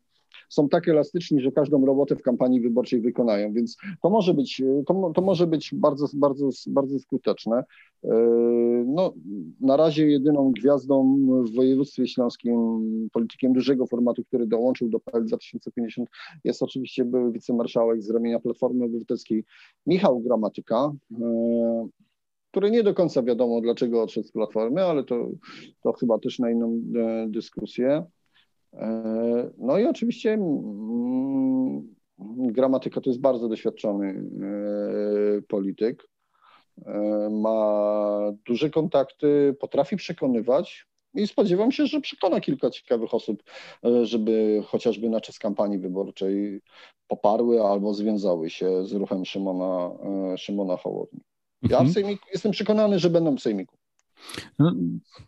są 0.50 0.70
tak 0.70 0.88
elastyczni, 0.88 1.42
że 1.42 1.52
każdą 1.52 1.86
robotę 1.86 2.16
w 2.16 2.22
kampanii 2.22 2.62
wyborczej 2.62 3.02
wykonają, 3.02 3.54
więc 3.54 3.78
to 4.02 4.10
może 4.10 4.34
być, 4.34 4.64
to, 4.86 5.12
to 5.16 5.22
może 5.22 5.48
być 5.48 5.76
bardzo, 5.76 6.08
bardzo, 6.14 6.50
bardzo 6.68 7.00
skuteczne. 7.00 7.64
E, 8.04 8.10
no, 8.88 9.14
na 9.62 9.78
razie 9.78 10.08
jedyną 10.08 10.52
gwiazdą 10.52 11.18
w 11.44 11.56
województwie 11.56 12.08
śląskim, 12.08 12.58
politykiem 13.14 13.54
dużego 13.54 13.88
formatu, 13.88 14.24
który 14.24 14.48
dołączył 14.48 14.90
do 14.90 15.00
PL 15.00 15.26
2050 15.26 16.10
jest 16.44 16.64
oczywiście 16.64 17.06
były 17.06 17.32
wicemarszałek 17.32 18.04
z 18.04 18.10
ramienia 18.10 18.40
Platformy 18.40 18.86
Obywatelskiej 18.86 19.44
Michał 19.86 20.20
Gramatyka, 20.20 20.92
e, 21.22 21.88
który 22.52 22.72
nie 22.72 22.84
do 22.84 22.94
końca 22.94 23.24
wiadomo, 23.24 23.62
dlaczego 23.62 24.04
odszedł 24.04 24.28
z 24.28 24.32
Platformy, 24.32 24.84
ale 24.84 25.04
to, 25.04 25.30
to 25.84 25.94
chyba 25.94 26.20
też 26.20 26.40
na 26.40 26.52
inną 26.52 26.82
e, 26.96 27.28
dyskusję. 27.30 28.06
E, 28.78 29.52
no 29.58 29.78
i 29.78 29.86
oczywiście 29.86 30.34
mm, 30.34 31.96
gramatyka 32.38 33.02
to 33.02 33.10
jest 33.10 33.22
bardzo 33.22 33.50
doświadczony 33.50 34.08
e, 34.08 35.42
polityk. 35.42 36.08
E, 36.86 37.30
ma 37.32 38.34
duże 38.46 38.70
kontakty, 38.70 39.56
potrafi 39.60 39.96
przekonywać 39.96 40.88
i 41.13 41.28
spodziewam 41.28 41.72
się, 41.72 41.86
że 41.86 42.02
przekona 42.02 42.42
kilka 42.42 42.70
ciekawych 42.70 43.13
osób, 43.13 43.44
żeby 44.04 44.63
chociażby 44.66 45.10
na 45.10 45.22
czas 45.22 45.40
kampanii 45.40 45.78
wyborczej 45.80 46.62
poparły 47.08 47.63
albo 47.63 47.94
związały 47.94 48.50
się 48.50 48.86
z 48.86 48.94
ruchem 48.94 49.26
Szymona, 49.26 49.92
Szymona 50.38 50.78
Hołowni. 50.78 51.20
Ja 51.62 51.70
w 51.70 51.82
mhm. 51.82 51.94
sejmiku, 51.94 52.28
jestem 52.34 52.52
przekonany, 52.52 53.00
że 53.00 53.10
będą 53.10 53.36
w 53.36 53.42
sejmiku. 53.42 53.78
No, 54.60 54.74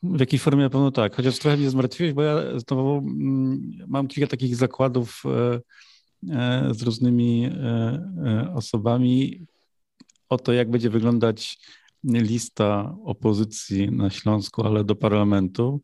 w 0.04 0.20
jakiej 0.20 0.40
formie 0.40 0.64
na 0.64 0.70
pewno 0.70 0.92
tak, 0.92 1.16
chociaż 1.16 1.40
trochę 1.40 1.58
mnie 1.58 1.70
zmartwiłeś, 1.70 2.14
bo 2.14 2.22
ja 2.22 2.60
znowu 2.60 2.98
mm, 2.98 3.72
mam 3.88 4.08
kilka 4.08 4.30
takich 4.30 4.56
zakładów 4.56 5.24
e, 5.26 5.62
e, 6.30 6.74
z 6.74 6.82
różnymi 6.82 7.46
e, 7.46 8.54
osobami 8.56 9.46
o 10.30 10.38
to, 10.38 10.54
jak 10.54 10.72
będzie 10.72 10.90
wyglądać 10.90 11.58
lista 12.04 12.96
opozycji 13.04 13.92
na 13.92 14.10
Śląsku, 14.10 14.68
ale 14.68 14.84
do 14.84 14.96
parlamentu. 14.96 15.82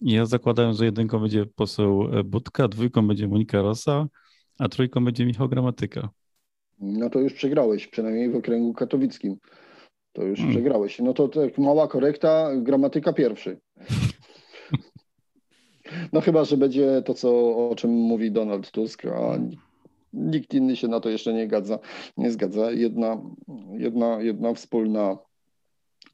Ja 0.00 0.26
zakładałem, 0.26 0.74
że 0.74 0.84
jedynką 0.84 1.18
będzie 1.18 1.46
poseł 1.46 2.08
Budka, 2.24 2.68
dwójką 2.68 3.06
będzie 3.08 3.28
Monika 3.28 3.62
Rosa, 3.62 4.06
a 4.58 4.68
trójką 4.68 5.04
będzie 5.04 5.26
Michał 5.26 5.48
Gramatyka. 5.48 6.08
No 6.80 7.10
to 7.10 7.20
już 7.20 7.32
przegrałeś, 7.32 7.86
przynajmniej 7.86 8.30
w 8.30 8.36
okręgu 8.36 8.74
katowickim. 8.74 9.36
To 10.14 10.22
już 10.22 10.38
hmm. 10.38 10.54
przegrałeś. 10.54 10.98
No 10.98 11.14
to 11.14 11.28
tak 11.28 11.58
mała 11.58 11.88
korekta, 11.88 12.50
gramatyka 12.56 13.12
pierwszy. 13.12 13.60
No 16.12 16.20
chyba, 16.20 16.44
że 16.44 16.56
będzie 16.56 17.02
to, 17.04 17.14
co, 17.14 17.30
o 17.70 17.74
czym 17.76 17.90
mówi 17.90 18.30
Donald 18.30 18.70
Tusk, 18.70 19.04
a 19.04 19.38
nikt 20.12 20.54
inny 20.54 20.76
się 20.76 20.88
na 20.88 21.00
to 21.00 21.08
jeszcze 21.08 21.32
nie 21.32 21.46
zgadza. 21.46 21.78
Nie 22.16 22.30
zgadza. 22.30 22.70
Jedna, 22.70 23.20
jedna, 23.72 24.22
jedna 24.22 24.54
wspólna, 24.54 25.18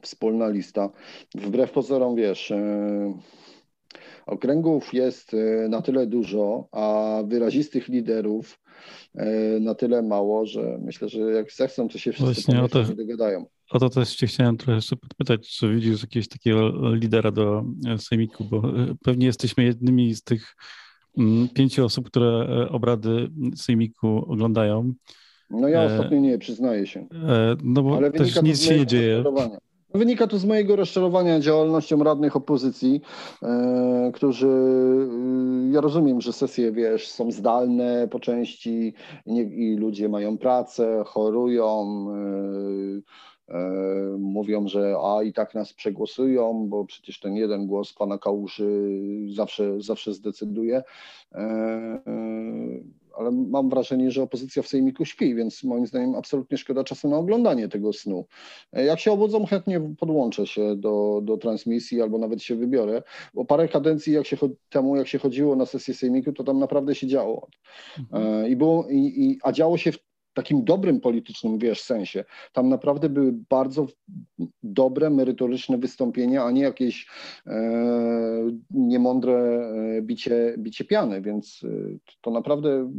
wspólna 0.03 0.49
lista. 0.49 0.91
Wbrew 1.35 1.71
pozorom, 1.71 2.17
wiesz, 2.17 2.51
e, 2.51 3.15
okręgów 4.27 4.95
jest 4.95 5.35
e, 5.35 5.69
na 5.69 5.83
tyle 5.83 6.07
dużo, 6.07 6.69
a 6.73 7.17
wyrazistych 7.27 7.89
liderów 7.89 8.61
e, 9.15 9.27
na 9.61 9.75
tyle 9.75 10.03
mało, 10.03 10.47
że 10.47 10.79
myślę, 10.83 11.09
że 11.09 11.19
jak 11.19 11.53
zechcą, 11.53 11.89
to 11.89 11.99
się 11.99 12.13
wszyscy 12.13 12.53
Właśnie, 12.53 12.69
to, 12.69 12.95
dogadają. 12.95 13.47
O 13.71 13.79
to 13.79 13.91
też 13.91 14.17
cię 14.17 14.27
chciałem 14.27 14.57
trochę 14.57 14.73
jeszcze 14.73 14.97
podpytać, 14.97 15.49
czy 15.49 15.75
widzisz 15.75 16.03
jakiegoś 16.03 16.29
takiego 16.29 16.95
lidera 16.95 17.31
do 17.31 17.65
e, 17.89 17.99
Sejmiku, 17.99 18.45
bo 18.45 18.57
e, 18.57 18.95
pewnie 19.05 19.27
jesteśmy 19.27 19.65
jednymi 19.65 20.15
z 20.15 20.23
tych 20.23 20.57
mm, 21.19 21.49
pięciu 21.49 21.85
osób, 21.85 22.07
które 22.07 22.29
e, 22.29 22.69
obrady 22.69 23.31
Sejmiku 23.57 24.25
oglądają. 24.33 24.95
No 25.51 25.69
ja 25.69 25.85
ostatnio 25.85 26.19
nie, 26.19 26.39
przyznaję 26.39 26.87
się. 26.87 27.07
No 27.65 27.83
bo 27.83 27.97
Ale 27.97 28.11
też 28.11 28.43
nic 28.43 28.63
się 28.63 28.79
nie 28.79 28.87
dzieje. 28.87 29.25
Wynika 29.95 30.27
to 30.27 30.39
z 30.39 30.45
mojego 30.45 30.77
rozczarowania 30.77 31.41
działalnością 31.41 32.05
radnych 32.05 32.37
opozycji, 32.37 33.01
którzy, 34.15 34.49
ja 35.71 35.81
rozumiem, 35.81 36.21
że 36.21 36.33
sesje, 36.33 36.73
wiesz, 36.73 37.09
są 37.09 37.33
zdalne 37.33 38.09
po 38.09 38.21
części 38.21 38.95
nie, 39.27 39.43
i 39.43 39.77
ludzie 39.77 40.09
mają 40.09 40.39
pracę, 40.39 41.03
chorują, 41.07 42.07
e, 42.11 43.01
mówią, 44.19 44.69
że 44.69 44.97
a 45.05 45.23
i 45.23 45.33
tak 45.33 45.55
nas 45.55 45.73
przegłosują, 45.73 46.69
bo 46.69 46.85
przecież 46.85 47.21
ten 47.21 47.37
jeden 47.37 47.67
głos 47.67 47.93
pana 47.93 48.19
Kałuży 48.19 49.01
zawsze, 49.35 49.81
zawsze 49.81 50.15
zdecyduje 50.15 50.83
ale 53.21 53.31
mam 53.31 53.69
wrażenie, 53.69 54.11
że 54.11 54.23
opozycja 54.23 54.63
w 54.63 54.69
Sejmiku 54.69 55.05
śpi, 55.05 55.35
więc 55.35 55.65
moim 55.65 55.87
zdaniem 55.87 56.15
absolutnie 56.15 56.59
szkoda 56.59 56.85
czasu 56.85 57.09
na 57.09 57.17
oglądanie 57.17 57.69
tego 57.69 57.93
snu. 57.93 58.27
Jak 58.73 59.01
się 59.01 59.13
obudzą, 59.13 59.47
chętnie 59.47 59.81
podłączę 59.99 60.47
się 60.47 60.77
do, 60.77 61.21
do 61.23 61.37
transmisji 61.37 62.03
albo 62.03 62.19
nawet 62.19 62.43
się 62.43 62.57
wybiorę, 62.57 63.03
bo 63.35 63.45
parę 63.45 63.69
kadencji 63.69 64.13
jak 64.13 64.27
się, 64.27 64.37
temu, 64.71 64.97
jak 64.97 65.09
się 65.09 65.19
chodziło 65.19 65.57
na 65.57 65.67
sesję 65.67 65.95
Sejmiku, 65.95 66.33
to 66.33 66.45
tam 66.45 66.59
naprawdę 66.59 66.95
się 66.95 67.07
działo. 67.07 67.49
Mhm. 67.99 68.49
I 68.49 68.57
było, 68.57 68.87
i, 68.91 68.97
i, 68.97 69.39
a 69.43 69.53
działo 69.53 69.79
się 69.79 69.93
w 69.93 70.10
takim 70.35 70.65
dobrym 70.65 71.01
politycznym, 71.01 71.59
wiesz, 71.59 71.83
sensie. 71.83 72.25
Tam 72.53 72.69
naprawdę 72.69 73.09
były 73.09 73.33
bardzo 73.51 73.87
dobre, 74.63 75.11
merytoryczne 75.11 75.79
wystąpienia, 75.79 76.45
a 76.45 76.51
nie 76.51 76.63
jakieś 76.63 77.07
e, 77.47 77.61
niemądre 78.71 79.35
e, 79.35 80.03
bicie, 80.03 80.55
bicie 80.59 80.85
piany, 80.85 81.21
więc 81.21 81.65
e, 81.65 81.69
to 82.21 82.31
naprawdę 82.31 82.91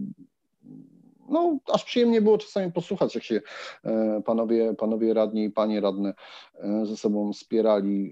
no, 1.29 1.57
aż 1.73 1.84
przyjemnie 1.84 2.21
było 2.21 2.38
czasami 2.38 2.71
posłuchać, 2.71 3.15
jak 3.15 3.23
się 3.23 3.41
e, 3.84 4.21
panowie, 4.25 4.73
panowie 4.73 5.13
radni 5.13 5.43
i 5.43 5.51
panie 5.51 5.82
radne 5.82 6.13
ze 6.84 6.97
sobą 6.97 7.34
spierali 7.34 8.11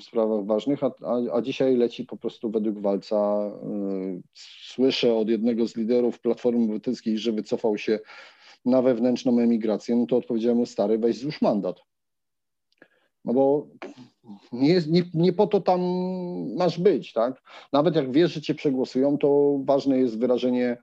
w 0.00 0.02
sprawach 0.02 0.46
ważnych, 0.46 0.84
a, 0.84 0.90
a, 1.04 1.36
a 1.36 1.42
dzisiaj 1.42 1.76
leci 1.76 2.04
po 2.04 2.16
prostu 2.16 2.50
według 2.50 2.78
walca. 2.78 3.50
Słyszę 4.34 5.14
od 5.14 5.28
jednego 5.28 5.66
z 5.66 5.76
liderów 5.76 6.20
Platformy 6.20 6.64
Obywatelskiej, 6.64 7.18
że 7.18 7.32
wycofał 7.32 7.78
się 7.78 7.98
na 8.64 8.82
wewnętrzną 8.82 9.38
emigrację, 9.38 9.96
no 9.96 10.06
to 10.06 10.16
odpowiedziałem 10.16 10.58
mu 10.58 10.66
stary, 10.66 10.98
weź 10.98 11.18
złóż 11.18 11.42
mandat. 11.42 11.80
No 13.24 13.32
bo 13.34 13.68
nie, 14.52 14.80
nie, 14.88 15.02
nie 15.14 15.32
po 15.32 15.46
to 15.46 15.60
tam 15.60 15.80
masz 16.56 16.78
być, 16.78 17.12
tak? 17.12 17.42
Nawet 17.72 17.96
jak 17.96 18.12
wiesz, 18.12 18.32
że 18.32 18.40
cię 18.40 18.54
przegłosują, 18.54 19.18
to 19.18 19.58
ważne 19.64 19.98
jest 19.98 20.18
wyrażenie 20.18 20.76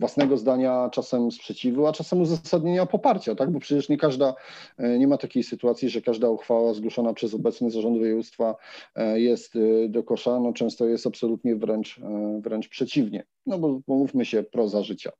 własnego 0.00 0.36
zdania, 0.36 0.88
czasem 0.92 1.32
sprzeciwu, 1.32 1.86
a 1.86 1.92
czasem 1.92 2.20
uzasadnienia 2.20 2.86
poparcia, 2.86 3.34
tak? 3.34 3.50
Bo 3.50 3.60
przecież 3.60 3.88
nie 3.88 3.96
każda, 3.96 4.34
e, 4.78 4.98
nie 4.98 5.08
ma 5.08 5.16
takiej 5.16 5.42
sytuacji, 5.42 5.90
że 5.90 6.02
każda 6.02 6.28
uchwała 6.28 6.74
zgłoszona 6.74 7.14
przez 7.14 7.34
obecny 7.34 7.70
zarząd 7.70 7.98
województwa 7.98 8.56
e, 8.94 9.20
jest 9.20 9.56
e, 9.56 9.88
do 9.88 10.02
kosza, 10.02 10.40
no 10.40 10.52
często 10.52 10.86
jest 10.86 11.06
absolutnie 11.06 11.56
wręcz, 11.56 12.00
wręcz 12.40 12.68
przeciwnie. 12.68 13.26
No 13.46 13.58
bo 13.58 13.80
mówmy 13.86 14.24
się, 14.24 14.42
proza 14.42 14.82
życia 14.82 15.10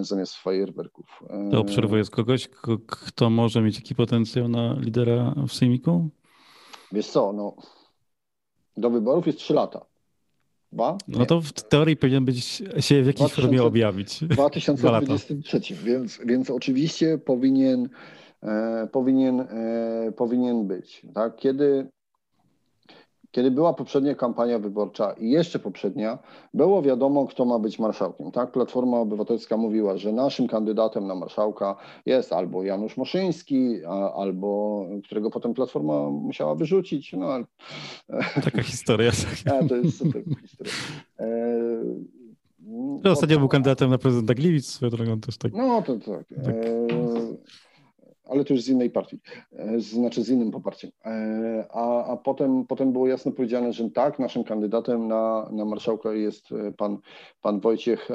zamiast 0.00 0.34
fajerwerków. 0.34 1.22
To 1.50 1.60
obserwujesz 1.60 2.10
kogoś, 2.10 2.48
kto 2.86 3.30
może 3.30 3.62
mieć 3.62 3.76
taki 3.76 3.94
potencjał 3.94 4.48
na 4.48 4.76
lidera 4.80 5.34
w 5.48 5.52
Sejmiku? 5.52 6.08
Wiesz 6.92 7.06
co, 7.06 7.32
no 7.32 7.56
do 8.76 8.90
wyborów 8.90 9.26
jest 9.26 9.38
3 9.38 9.54
lata. 9.54 9.86
Dwa? 10.74 10.98
No 11.08 11.26
to 11.26 11.40
w 11.40 11.52
teorii 11.52 11.96
powinien 11.96 12.24
być 12.24 12.44
się 12.80 13.02
w 13.02 13.06
jakiejś 13.06 13.30
2000, 13.32 13.42
formie 13.42 13.62
objawić. 13.62 14.24
2023, 14.24 15.60
więc, 15.74 16.20
więc 16.26 16.50
oczywiście 16.50 17.18
powinien, 17.18 17.88
e, 18.42 18.88
powinien, 18.92 19.40
e, 19.40 20.12
powinien 20.16 20.66
być. 20.66 21.06
Tak? 21.14 21.36
Kiedy 21.36 21.88
kiedy 23.34 23.50
była 23.50 23.74
poprzednia 23.74 24.14
kampania 24.14 24.58
wyborcza 24.58 25.12
i 25.12 25.30
jeszcze 25.30 25.58
poprzednia, 25.58 26.18
było 26.54 26.82
wiadomo, 26.82 27.26
kto 27.26 27.44
ma 27.44 27.58
być 27.58 27.78
marszałkiem. 27.78 28.30
Tak? 28.30 28.52
Platforma 28.52 28.98
Obywatelska 28.98 29.56
mówiła, 29.56 29.96
że 29.96 30.12
naszym 30.12 30.48
kandydatem 30.48 31.06
na 31.06 31.14
marszałka 31.14 31.76
jest 32.06 32.32
albo 32.32 32.62
Janusz 32.62 32.96
Moszyński, 32.96 33.84
albo 34.16 34.80
którego 35.04 35.30
potem 35.30 35.54
Platforma 35.54 36.10
musiała 36.10 36.54
wyrzucić. 36.54 37.12
No, 37.12 37.26
ale... 37.26 37.44
Taka 38.44 38.62
historia. 38.62 39.10
A, 39.46 39.64
to 39.68 39.76
jest 39.76 39.98
super 39.98 40.22
historia. 40.42 40.72
E... 41.20 41.26
No, 43.04 43.10
ostatnio 43.10 43.38
był 43.38 43.48
kandydatem 43.48 43.90
na 43.90 43.98
prezydenta 43.98 44.34
Gliwic, 44.34 44.66
swoją 44.66 44.90
drogą 44.90 45.20
też 45.20 45.38
tak. 45.38 45.52
No 45.52 45.82
to 45.82 45.96
tak. 45.96 46.44
tak. 46.44 46.54
E 46.54 46.86
ale 48.24 48.44
to 48.44 48.54
już 48.54 48.62
z 48.62 48.68
innej 48.68 48.90
partii, 48.90 49.18
e, 49.52 49.80
znaczy 49.80 50.22
z 50.22 50.28
innym 50.28 50.50
poparciem. 50.50 50.90
E, 51.04 51.66
a, 51.70 52.04
a 52.04 52.16
potem, 52.16 52.66
potem 52.66 52.92
było 52.92 53.08
jasno 53.08 53.32
powiedziane, 53.32 53.72
że 53.72 53.90
tak, 53.90 54.18
naszym 54.18 54.44
kandydatem 54.44 55.08
na, 55.08 55.48
na 55.52 55.64
marszałka 55.64 56.12
jest 56.12 56.52
e, 56.52 56.72
pan, 56.72 56.98
pan 57.42 57.60
Wojciech 57.60 58.08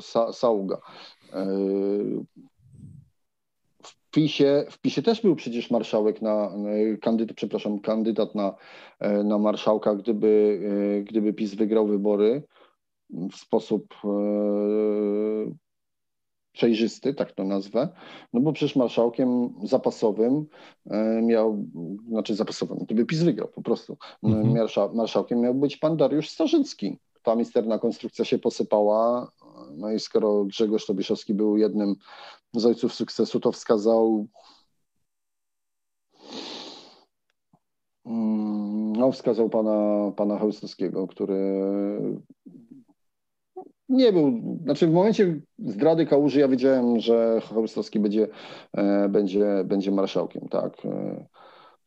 Sa, 0.00 0.32
Sauga. 0.32 0.78
W 3.82 4.10
PiSie, 4.10 4.64
w 4.70 4.78
PiSie 4.78 5.02
też 5.02 5.22
był 5.22 5.36
przecież 5.36 5.70
marszałek 5.70 6.22
na, 6.22 6.52
kandydat, 7.00 7.36
przepraszam, 7.36 7.80
kandydat 7.80 8.34
na, 8.34 8.54
na 9.24 9.38
marszałka, 9.38 9.94
gdyby, 9.94 10.60
gdyby 11.08 11.32
PiS 11.32 11.54
wygrał 11.54 11.86
wybory 11.86 12.42
w 13.10 13.36
sposób 13.36 13.94
przejrzysty, 16.58 17.14
tak 17.14 17.32
to 17.32 17.44
nazwę, 17.44 17.88
no 18.32 18.40
bo 18.40 18.52
przecież 18.52 18.76
marszałkiem 18.76 19.54
zapasowym 19.62 20.46
e, 20.90 21.22
miał, 21.22 21.64
znaczy 22.08 22.34
zapasowym, 22.34 22.78
gdyby 22.78 23.06
PiS 23.06 23.22
wygrał 23.22 23.48
po 23.48 23.62
prostu, 23.62 23.96
mhm. 24.22 24.68
marszałkiem 24.94 25.40
miał 25.40 25.54
być 25.54 25.76
pan 25.76 25.96
Dariusz 25.96 26.28
Starzycki. 26.28 26.98
Ta 27.22 27.36
misterna 27.36 27.78
konstrukcja 27.78 28.24
się 28.24 28.38
posypała, 28.38 29.30
no 29.76 29.90
i 29.92 30.00
skoro 30.00 30.44
Grzegorz 30.44 30.86
Tobiszowski 30.86 31.34
był 31.34 31.56
jednym 31.56 31.94
z 32.54 32.66
ojców 32.66 32.94
sukcesu, 32.94 33.40
to 33.40 33.52
wskazał 33.52 34.26
mm, 38.06 38.92
no, 38.96 39.12
wskazał 39.12 39.48
pana, 39.50 40.12
pana 40.16 40.38
Chełstowskiego, 40.38 41.06
który 41.06 41.60
nie 43.88 44.12
był, 44.12 44.58
znaczy 44.62 44.86
w 44.86 44.92
momencie 44.92 45.40
zdrady 45.58 46.06
Kałuży 46.06 46.40
ja 46.40 46.48
wiedziałem, 46.48 47.00
że 47.00 47.40
Chełstowski 47.40 48.00
będzie, 48.00 48.28
e, 48.72 49.08
będzie, 49.08 49.64
będzie 49.64 49.90
marszałkiem, 49.90 50.48
tak. 50.48 50.84
E, 50.84 51.26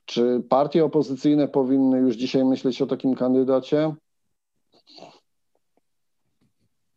czy 0.06 0.44
partie 0.50 0.86
opozycyjne 0.86 1.48
powinny 1.48 1.98
już 1.98 2.16
dzisiaj 2.16 2.46
myśleć 2.46 2.82
o 2.82 2.88
takim 2.88 3.16
kandydacie? 3.16 3.96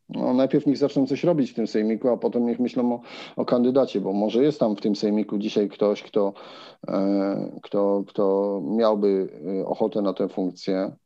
No, 0.08 0.34
najpierw 0.34 0.66
niech 0.66 0.78
zaczną 0.78 1.06
coś 1.06 1.24
robić 1.24 1.50
w 1.50 1.54
tym 1.54 1.66
sejmiku, 1.66 2.08
a 2.08 2.16
potem 2.16 2.46
niech 2.46 2.60
myślą 2.60 2.92
o, 2.92 3.00
o 3.36 3.44
kandydacie, 3.44 4.00
bo 4.00 4.12
może 4.12 4.42
jest 4.42 4.60
tam 4.60 4.76
w 4.76 4.80
tym 4.80 4.96
sejmiku 4.96 5.38
dzisiaj 5.38 5.68
ktoś, 5.68 6.02
kto, 6.02 6.32
e, 6.88 7.58
kto, 7.62 8.04
kto 8.06 8.60
miałby 8.64 9.28
ochotę 9.66 10.02
na 10.02 10.12
tę 10.12 10.28
funkcję. 10.28 10.96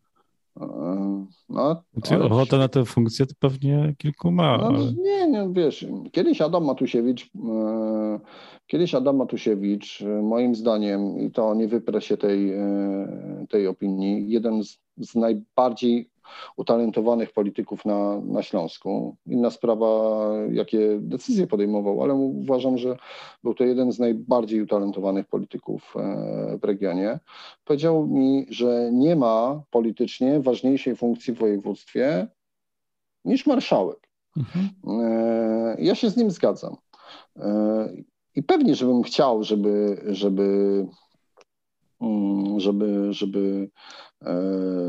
No, 1.49 1.83
ale... 2.11 2.25
Ochotę 2.31 2.59
na 2.59 2.69
tę 2.69 2.85
funkcję 2.85 3.27
to 3.27 3.35
pewnie 3.39 3.95
kilku 3.99 4.31
ma. 4.31 4.59
No, 4.59 4.67
ale... 4.67 4.79
Nie, 4.93 5.29
nie, 5.29 5.49
wiesz, 5.53 5.87
kiedyś 6.13 6.41
Adam 6.41 6.65
Matusiewicz, 6.65 7.31
e, 7.37 8.21
kiedyś 8.67 8.95
Adam 8.95 9.17
Matusiewicz, 9.17 10.03
e, 10.03 10.23
moim 10.23 10.55
zdaniem, 10.55 11.19
i 11.19 11.31
to 11.31 11.55
nie 11.55 11.69
wyprę 11.69 12.01
się 12.01 12.17
tej, 12.17 12.53
e, 12.53 13.47
tej 13.49 13.67
opinii, 13.67 14.31
jeden 14.31 14.65
z, 14.65 14.79
z 14.97 15.15
najbardziej 15.15 16.11
utalentowanych 16.57 17.33
polityków 17.33 17.85
na, 17.85 18.21
na 18.21 18.43
Śląsku. 18.43 19.17
Inna 19.27 19.51
sprawa, 19.51 20.19
jakie 20.53 20.99
decyzje 21.01 21.47
podejmował, 21.47 22.03
ale 22.03 22.15
uważam, 22.15 22.79
że 22.79 22.97
był 23.45 23.55
to 23.55 23.65
jeden 23.65 23.93
z 23.93 23.99
najbardziej 23.99 24.63
utalentowanych 24.63 25.27
polityków 25.27 25.95
e, 25.97 26.59
w 26.63 26.65
regionie. 26.65 27.19
Powiedział 27.65 28.07
mi, 28.07 28.47
że 28.51 28.91
nie 28.93 29.17
ma 29.17 29.63
politycznie 29.71 30.41
ważniejszej 30.41 30.97
funkcji 30.97 31.35
w 31.35 31.39
województwie 31.39 32.27
niż 33.25 33.47
marszałek. 33.47 34.09
Mhm. 34.37 34.69
E, 35.01 35.77
ja 35.79 35.95
się 35.95 36.11
z 36.11 36.17
nim 36.17 36.31
zgadzam. 36.31 36.77
E, 37.37 37.89
I 38.35 38.43
pewnie, 38.43 38.75
żebym 38.75 39.03
chciał, 39.03 39.43
żeby, 39.43 40.03
żeby 40.07 40.87
żeby, 42.57 43.13
żeby 43.13 43.71
e, 44.23 44.35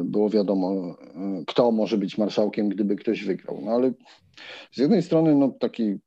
było 0.06 0.30
wiadomo, 0.30 0.72
e, 0.72 1.44
kto 1.48 1.72
może 1.72 1.98
być 1.98 2.18
marszałkiem, 2.18 2.70
gdyby 2.70 2.96
ktoś 2.96 3.24
wygrał. 3.24 3.62
No 3.66 3.72
ale 3.72 3.92
z 4.72 4.78
jednej 4.78 5.04
strony 5.04 5.36
no, 5.36 5.50
taki 5.60 5.98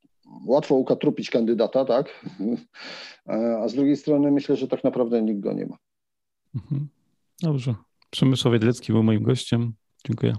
łatwo 0.46 0.74
ukatrupić 0.74 1.30
kandydata, 1.30 1.84
tak? 1.84 2.07
E, 3.28 3.59
a 3.59 3.68
z 3.68 3.74
drugiej 3.74 3.96
strony 3.96 4.30
myślę, 4.30 4.57
że 4.57 4.68
tak 4.68 4.84
naprawdę 4.84 5.22
nikt 5.22 5.40
go 5.40 5.53
nie 5.53 5.66
ma. 5.66 5.76
Mhm. 6.55 6.88
Dobrze. 7.42 7.74
Przemysław 8.11 8.53
Wiedlecki 8.53 8.92
był 8.92 9.03
moim 9.03 9.22
gościem. 9.22 9.72
Dziękuję. 10.07 10.36